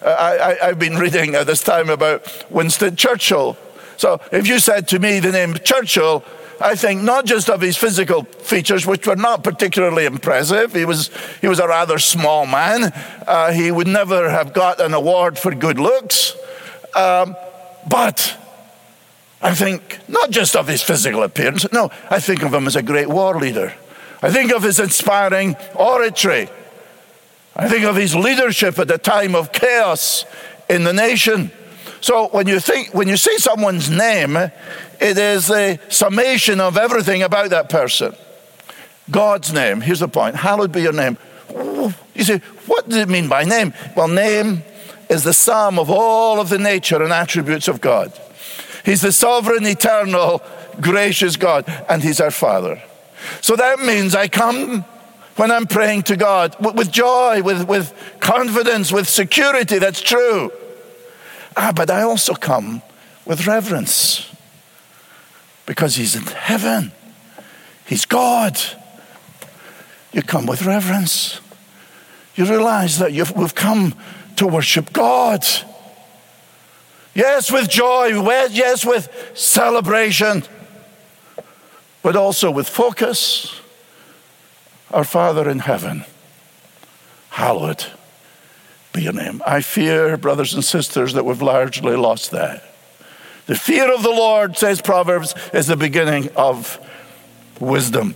Uh, 0.02 0.56
I, 0.60 0.66
have 0.66 0.78
been 0.78 0.96
reading 0.96 1.34
at 1.34 1.46
this 1.46 1.62
time 1.62 1.88
about 1.90 2.50
Winston 2.50 2.96
Churchill. 2.96 3.56
So 3.98 4.20
if 4.32 4.46
you 4.46 4.60
said 4.60 4.88
to 4.88 4.98
me 4.98 5.20
the 5.20 5.32
name 5.32 5.54
Churchill, 5.62 6.24
I 6.60 6.74
think 6.74 7.02
not 7.02 7.24
just 7.26 7.50
of 7.50 7.60
his 7.60 7.76
physical 7.76 8.22
features, 8.22 8.86
which 8.86 9.06
were 9.06 9.16
not 9.16 9.44
particularly 9.44 10.06
impressive. 10.06 10.72
He 10.72 10.84
was, 10.84 11.10
he 11.40 11.48
was 11.48 11.58
a 11.58 11.68
rather 11.68 11.98
small 11.98 12.46
man. 12.46 12.92
Uh, 13.26 13.52
he 13.52 13.70
would 13.70 13.86
never 13.86 14.30
have 14.30 14.52
got 14.52 14.80
an 14.80 14.94
award 14.94 15.38
for 15.38 15.54
good 15.54 15.78
looks. 15.78 16.36
Um, 16.96 17.36
but 17.88 18.36
I 19.42 19.54
think 19.54 19.98
not 20.08 20.30
just 20.30 20.56
of 20.56 20.68
his 20.68 20.82
physical 20.82 21.22
appearance, 21.22 21.70
no, 21.72 21.90
I 22.10 22.20
think 22.20 22.42
of 22.42 22.54
him 22.54 22.66
as 22.66 22.76
a 22.76 22.82
great 22.82 23.08
war 23.08 23.38
leader. 23.38 23.74
I 24.22 24.30
think 24.30 24.52
of 24.52 24.62
his 24.62 24.80
inspiring 24.80 25.56
oratory. 25.76 26.48
I 27.54 27.68
think 27.68 27.84
of 27.84 27.96
his 27.96 28.14
leadership 28.14 28.78
at 28.78 28.90
a 28.90 28.98
time 28.98 29.34
of 29.34 29.52
chaos 29.52 30.24
in 30.68 30.84
the 30.84 30.92
nation. 30.92 31.50
So 32.00 32.28
when 32.28 32.46
you 32.46 32.60
think, 32.60 32.94
when 32.94 33.08
you 33.08 33.16
say 33.16 33.36
someone's 33.36 33.90
name, 33.90 34.36
it 34.36 35.18
is 35.18 35.50
a 35.50 35.78
summation 35.88 36.60
of 36.60 36.76
everything 36.76 37.22
about 37.22 37.50
that 37.50 37.68
person. 37.68 38.14
God's 39.10 39.52
name. 39.52 39.80
Here's 39.80 40.00
the 40.00 40.08
point. 40.08 40.36
Hallowed 40.36 40.72
be 40.72 40.82
your 40.82 40.92
name. 40.92 41.16
You 42.14 42.24
say, 42.24 42.38
what 42.66 42.88
does 42.88 42.98
it 42.98 43.08
mean 43.08 43.28
by 43.28 43.44
name? 43.44 43.72
Well, 43.96 44.08
name 44.08 44.62
is 45.08 45.24
the 45.24 45.32
sum 45.32 45.78
of 45.78 45.90
all 45.90 46.40
of 46.40 46.48
the 46.50 46.58
nature 46.58 47.02
and 47.02 47.12
attributes 47.12 47.68
of 47.68 47.80
God. 47.80 48.12
He's 48.84 49.00
the 49.00 49.12
sovereign, 49.12 49.66
eternal, 49.66 50.42
gracious 50.80 51.36
God, 51.36 51.64
and 51.88 52.02
He's 52.02 52.20
our 52.20 52.30
Father. 52.30 52.82
So 53.40 53.56
that 53.56 53.80
means 53.80 54.14
I 54.14 54.28
come 54.28 54.84
when 55.36 55.50
I'm 55.50 55.66
praying 55.66 56.02
to 56.04 56.16
God 56.16 56.56
with 56.60 56.90
joy, 56.90 57.42
with, 57.42 57.66
with 57.68 57.94
confidence, 58.20 58.92
with 58.92 59.08
security. 59.08 59.78
That's 59.78 60.00
true. 60.00 60.52
Ah, 61.60 61.72
but 61.74 61.90
I 61.90 62.02
also 62.02 62.34
come 62.34 62.82
with 63.24 63.48
reverence 63.48 64.30
because 65.66 65.96
He's 65.96 66.14
in 66.14 66.22
heaven, 66.22 66.92
He's 67.84 68.04
God. 68.04 68.56
You 70.12 70.22
come 70.22 70.46
with 70.46 70.62
reverence. 70.62 71.40
You 72.36 72.44
realize 72.44 72.98
that 72.98 73.10
we've 73.34 73.54
come 73.56 73.96
to 74.36 74.46
worship 74.46 74.92
God. 74.92 75.44
Yes, 77.12 77.50
with 77.50 77.68
joy, 77.68 78.06
yes, 78.50 78.86
with 78.86 79.32
celebration, 79.34 80.44
but 82.04 82.14
also 82.14 82.52
with 82.52 82.68
focus. 82.68 83.60
Our 84.92 85.04
Father 85.04 85.50
in 85.50 85.58
heaven, 85.58 86.04
hallowed 87.30 87.84
be 88.92 89.02
your 89.02 89.12
name. 89.12 89.42
I 89.46 89.60
fear, 89.60 90.16
brothers 90.16 90.54
and 90.54 90.64
sisters, 90.64 91.12
that 91.14 91.24
we've 91.24 91.42
largely 91.42 91.96
lost 91.96 92.30
that. 92.30 92.64
The 93.46 93.54
fear 93.54 93.92
of 93.92 94.02
the 94.02 94.10
Lord, 94.10 94.56
says 94.56 94.82
Proverbs, 94.82 95.34
is 95.54 95.66
the 95.66 95.76
beginning 95.76 96.28
of 96.36 96.78
wisdom. 97.60 98.14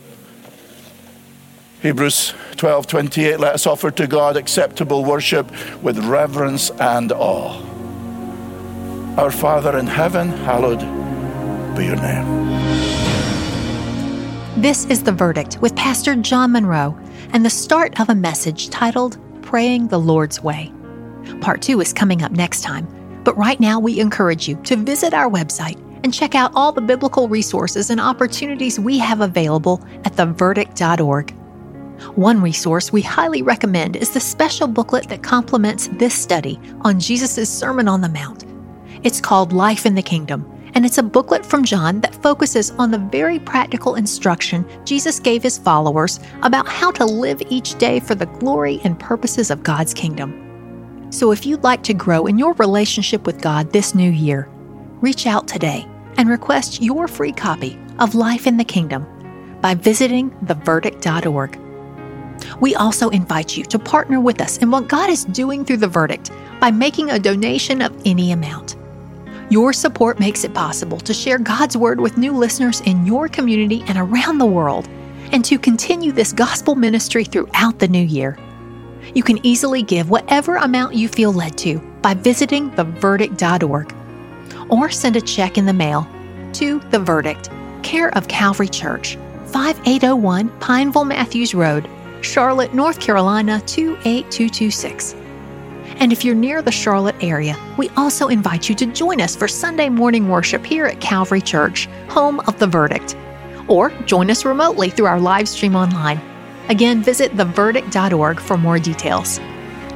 Hebrews 1.81 2.35
12 2.57 2.87
28, 2.87 3.41
let 3.41 3.55
us 3.55 3.67
offer 3.67 3.91
to 3.91 4.07
God 4.07 4.37
acceptable 4.37 5.05
worship 5.05 5.51
with 5.83 5.99
reverence 5.99 6.71
and 6.71 7.11
awe. 7.13 7.61
Our 9.19 9.31
Father 9.31 9.77
in 9.79 9.87
heaven, 9.87 10.29
hallowed 10.29 10.81
be 11.77 11.87
your 11.87 11.97
name. 11.97 12.53
This 14.61 14.85
is 14.85 15.03
The 15.03 15.13
Verdict 15.13 15.59
with 15.61 15.75
Pastor 15.75 16.15
John 16.15 16.53
Munro 16.53 16.99
and 17.33 17.45
the 17.45 17.51
start 17.51 17.99
of 17.99 18.11
a 18.11 18.15
message 18.15 18.69
titled 18.69 19.19
Praying 19.53 19.89
the 19.89 20.01
Lord's 20.01 20.43
Way. 20.43 20.73
Part 21.43 21.61
two 21.61 21.83
is 21.83 21.93
coming 21.93 22.23
up 22.23 22.33
next 22.33 22.63
time, 22.63 22.89
but 23.23 23.37
right 23.37 23.61
now 23.61 23.79
we 23.79 24.01
encourage 24.01 24.49
you 24.49 24.57
to 24.63 24.77
visit 24.77 25.13
our 25.13 25.29
website 25.29 25.77
and 26.03 26.15
check 26.15 26.35
out 26.35 26.53
all 26.55 26.73
the 26.73 26.81
biblical 26.81 27.29
resources 27.29 27.91
and 27.91 28.01
opportunities 28.01 28.81
we 28.81 28.97
have 28.97 29.21
available 29.21 29.85
at 30.07 30.15
theverdict.org. 30.15 31.33
One 32.17 32.41
resource 32.41 32.95
we 32.95 33.03
highly 33.03 33.43
recommend 33.43 33.95
is 33.95 34.15
the 34.15 34.21
special 34.21 34.69
booklet 34.69 35.11
that 35.11 35.23
complements 35.23 35.91
this 35.99 36.15
study 36.15 36.59
on 36.81 36.99
Jesus' 36.99 37.51
Sermon 37.51 37.89
on 37.89 38.01
the 38.01 38.09
Mount. 38.09 38.47
It's 39.03 39.21
called 39.21 39.53
Life 39.53 39.85
in 39.85 39.97
the 39.97 40.03
Kingdom, 40.03 40.51
and 40.75 40.87
it's 40.87 40.99
a 40.99 41.03
booklet 41.03 41.45
from 41.45 41.65
John 41.65 42.01
that 42.01 42.15
focuses 42.15 42.71
on 42.73 42.91
the 42.91 42.99
very 42.99 43.39
practical 43.39 43.97
instruction 43.97 44.67
Jesus 44.85 45.21
gave 45.21 45.43
his 45.43 45.59
followers 45.59 46.21
about 46.43 46.69
how 46.69 46.91
to 46.93 47.05
live 47.05 47.43
each 47.49 47.77
day 47.77 48.01
for 48.01 48.15
the 48.15 48.27
glory 48.27 48.81
and 48.85 48.99
purposes 48.99 49.51
of 49.51 49.63
God's 49.63 49.95
kingdom. 49.95 51.09
So 51.11 51.31
if 51.31 51.45
you'd 51.45 51.63
like 51.63 51.83
to 51.85 51.95
grow 51.95 52.27
in 52.27 52.39
your 52.39 52.55
relationship 52.55 53.27
with 53.27 53.43
God 53.43 53.73
this 53.73 53.95
new 53.95 54.11
year, 54.11 54.49
reach 55.01 55.27
out 55.27 55.47
today 55.47 55.87
and 56.17 56.29
request 56.29 56.83
your 56.83 57.07
free 57.07 57.33
copy 57.33 57.79
of 57.99 58.15
Life 58.15 58.47
in 58.47 58.57
the 58.57 58.65
Kingdom 58.65 59.07
by 59.61 59.75
visiting 59.75 60.31
theverdict.org. 60.45 61.59
We 62.61 62.75
also 62.75 63.09
invite 63.11 63.57
you 63.57 63.65
to 63.65 63.79
partner 63.79 64.21
with 64.21 64.41
us 64.41 64.59
in 64.59 64.71
what 64.71 64.89
God 64.89 65.11
is 65.11 65.25
doing 65.27 65.65
through 65.65 65.77
the 65.79 65.89
verdict 65.89 66.31
by 66.61 66.71
making 66.71 67.11
a 67.11 67.19
donation 67.19 67.83
of 67.83 67.95
any 68.05 68.33
amount. 68.33 68.77
Your 69.53 69.75
support 69.75 70.19
makes 70.19 70.45
it 70.45 70.55
possible 70.55 70.99
to 71.01 71.13
share 71.13 71.39
God's 71.39 71.77
Word 71.77 72.01
with 72.01 72.17
new 72.17 72.33
listeners 72.33 72.81
in 72.87 73.05
your 73.05 73.29
community 73.29 73.85
and 73.87 73.99
around 73.99 74.39
the 74.39 74.47
world, 74.47 74.89
and 75.31 75.45
to 75.45 75.59
continue 75.59 76.11
this 76.11 76.33
gospel 76.33 76.75
ministry 76.75 77.25
throughout 77.25 77.79
the 77.79 77.87
new 77.87 78.03
year. 78.03 78.39
You 79.15 79.23
can 79.23 79.45
easily 79.45 79.83
give 79.83 80.09
whatever 80.09 80.57
amount 80.57 80.95
you 80.95 81.07
feel 81.07 81.35
led 81.35 81.59
to 81.59 81.81
by 82.01 82.15
visiting 82.15 82.71
theverdict.org 82.71 83.95
or 84.71 84.91
send 84.91 85.17
a 85.17 85.21
check 85.21 85.59
in 85.59 85.67
the 85.67 85.75
mail 85.75 86.09
to 86.55 86.79
The 86.89 87.01
Verdict, 87.01 87.51
care 87.83 88.09
of 88.17 88.29
Calvary 88.29 88.69
Church, 88.69 89.17
5801 89.49 90.49
Pineville 90.61 91.05
Matthews 91.05 91.53
Road, 91.53 91.87
Charlotte, 92.23 92.73
North 92.73 93.01
Carolina 93.01 93.61
28226. 93.67 95.15
And 96.03 96.11
if 96.13 96.25
you're 96.25 96.35
near 96.35 96.63
the 96.63 96.73
Charlotte 96.73 97.15
area, 97.21 97.57
we 97.79 97.89
also 97.91 98.27
invite 98.27 98.69
you 98.69 98.75
to 98.75 98.87
join 98.87 99.21
us 99.21 99.37
for 99.37 99.47
Sunday 99.47 99.89
morning 99.89 100.29
worship 100.29 100.67
here 100.67 100.85
at 100.85 101.01
Calvary 101.01 101.41
Church, 101.41 101.87
home 102.09 102.41
of 102.41 102.59
the 102.59 102.67
verdict. 102.67 103.17
Or 103.69 103.91
join 104.05 104.29
us 104.29 104.45
remotely 104.45 104.91
through 104.91 105.07
our 105.07 105.21
live 105.21 105.49
stream 105.49 105.77
online. 105.77 106.21
Again, 106.69 107.05
visit 107.05 107.31
theverdict.org 107.37 108.41
for 108.41 108.59
more 108.59 108.81
details. 108.81 109.39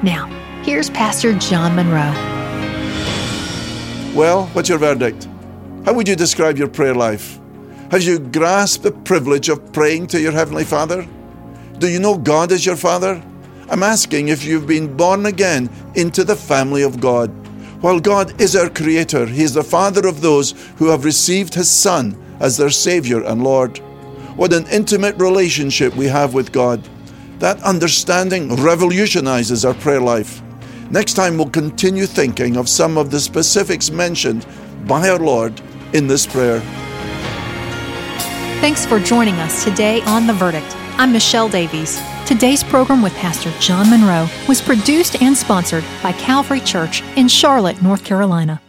Now, 0.01 0.27
here's 0.62 0.90
Pastor 0.90 1.37
John 1.40 1.75
Munro. 1.75 2.12
Well, 4.14 4.47
what's 4.53 4.69
your 4.69 4.79
verdict? 4.79 5.27
How 5.85 5.92
would 5.92 6.07
you 6.07 6.14
describe 6.14 6.57
your 6.57 6.69
prayer 6.69 6.95
life? 6.95 7.40
Have 7.90 8.05
you 8.05 8.21
grasped 8.21 8.85
the 8.85 8.92
privilege 8.92 9.49
of 9.49 9.73
praying 9.73 10.07
to 10.09 10.21
your 10.21 10.31
Heavenly 10.31 10.62
Father? 10.62 11.05
Do 11.79 11.88
you 11.88 11.99
know 11.99 12.16
God 12.16 12.53
is 12.53 12.64
your 12.64 12.77
Father? 12.77 13.21
I'm 13.68 13.83
asking 13.83 14.29
if 14.29 14.44
you've 14.44 14.66
been 14.66 14.96
born 14.96 15.26
again 15.26 15.68
into 15.96 16.22
the 16.22 16.37
family 16.37 16.83
of 16.83 17.00
God. 17.00 17.31
While 17.83 17.98
God 17.98 18.40
is 18.40 18.55
our 18.55 18.70
Creator, 18.70 19.26
He 19.26 19.42
is 19.42 19.55
the 19.55 19.64
Father 19.64 20.07
of 20.07 20.20
those 20.20 20.52
who 20.76 20.87
have 20.87 21.05
received 21.05 21.52
His 21.55 21.68
Son 21.68 22.16
as 22.38 22.57
their 22.57 22.70
Savior 22.70 23.24
and 23.24 23.42
Lord. 23.42 23.79
What 24.37 24.52
an 24.52 24.66
intimate 24.68 25.16
relationship 25.16 25.96
we 25.96 26.07
have 26.07 26.33
with 26.33 26.52
God. 26.52 26.88
That 27.40 27.61
understanding 27.64 28.55
revolutionizes 28.55 29.64
our 29.64 29.74
prayer 29.74 30.00
life. 30.00 30.42
Next 30.90 31.14
time, 31.14 31.37
we'll 31.37 31.50
continue 31.50 32.07
thinking 32.07 32.57
of 32.57 32.68
some 32.68 32.96
of 32.96 33.11
the 33.11 33.18
specifics 33.18 33.90
mentioned 33.90 34.46
by 34.87 35.09
our 35.09 35.18
Lord 35.18 35.61
in 35.92 36.07
this 36.07 36.24
prayer. 36.24 36.61
Thanks 38.61 38.87
for 38.87 39.00
joining 39.00 39.35
us 39.35 39.64
today 39.64 40.02
on 40.02 40.29
The 40.29 40.35
Verdict. 40.35 40.72
I'm 40.98 41.12
Michelle 41.12 41.48
Davies. 41.48 42.00
Today's 42.27 42.65
program 42.65 43.03
with 43.03 43.15
Pastor 43.15 43.53
John 43.61 43.89
Munro 43.89 44.29
was 44.49 44.61
produced 44.61 45.23
and 45.23 45.37
sponsored 45.37 45.85
by 46.03 46.11
Calvary 46.11 46.59
Church 46.59 47.03
in 47.15 47.29
Charlotte, 47.29 47.81
North 47.83 48.05
Carolina. 48.05 48.61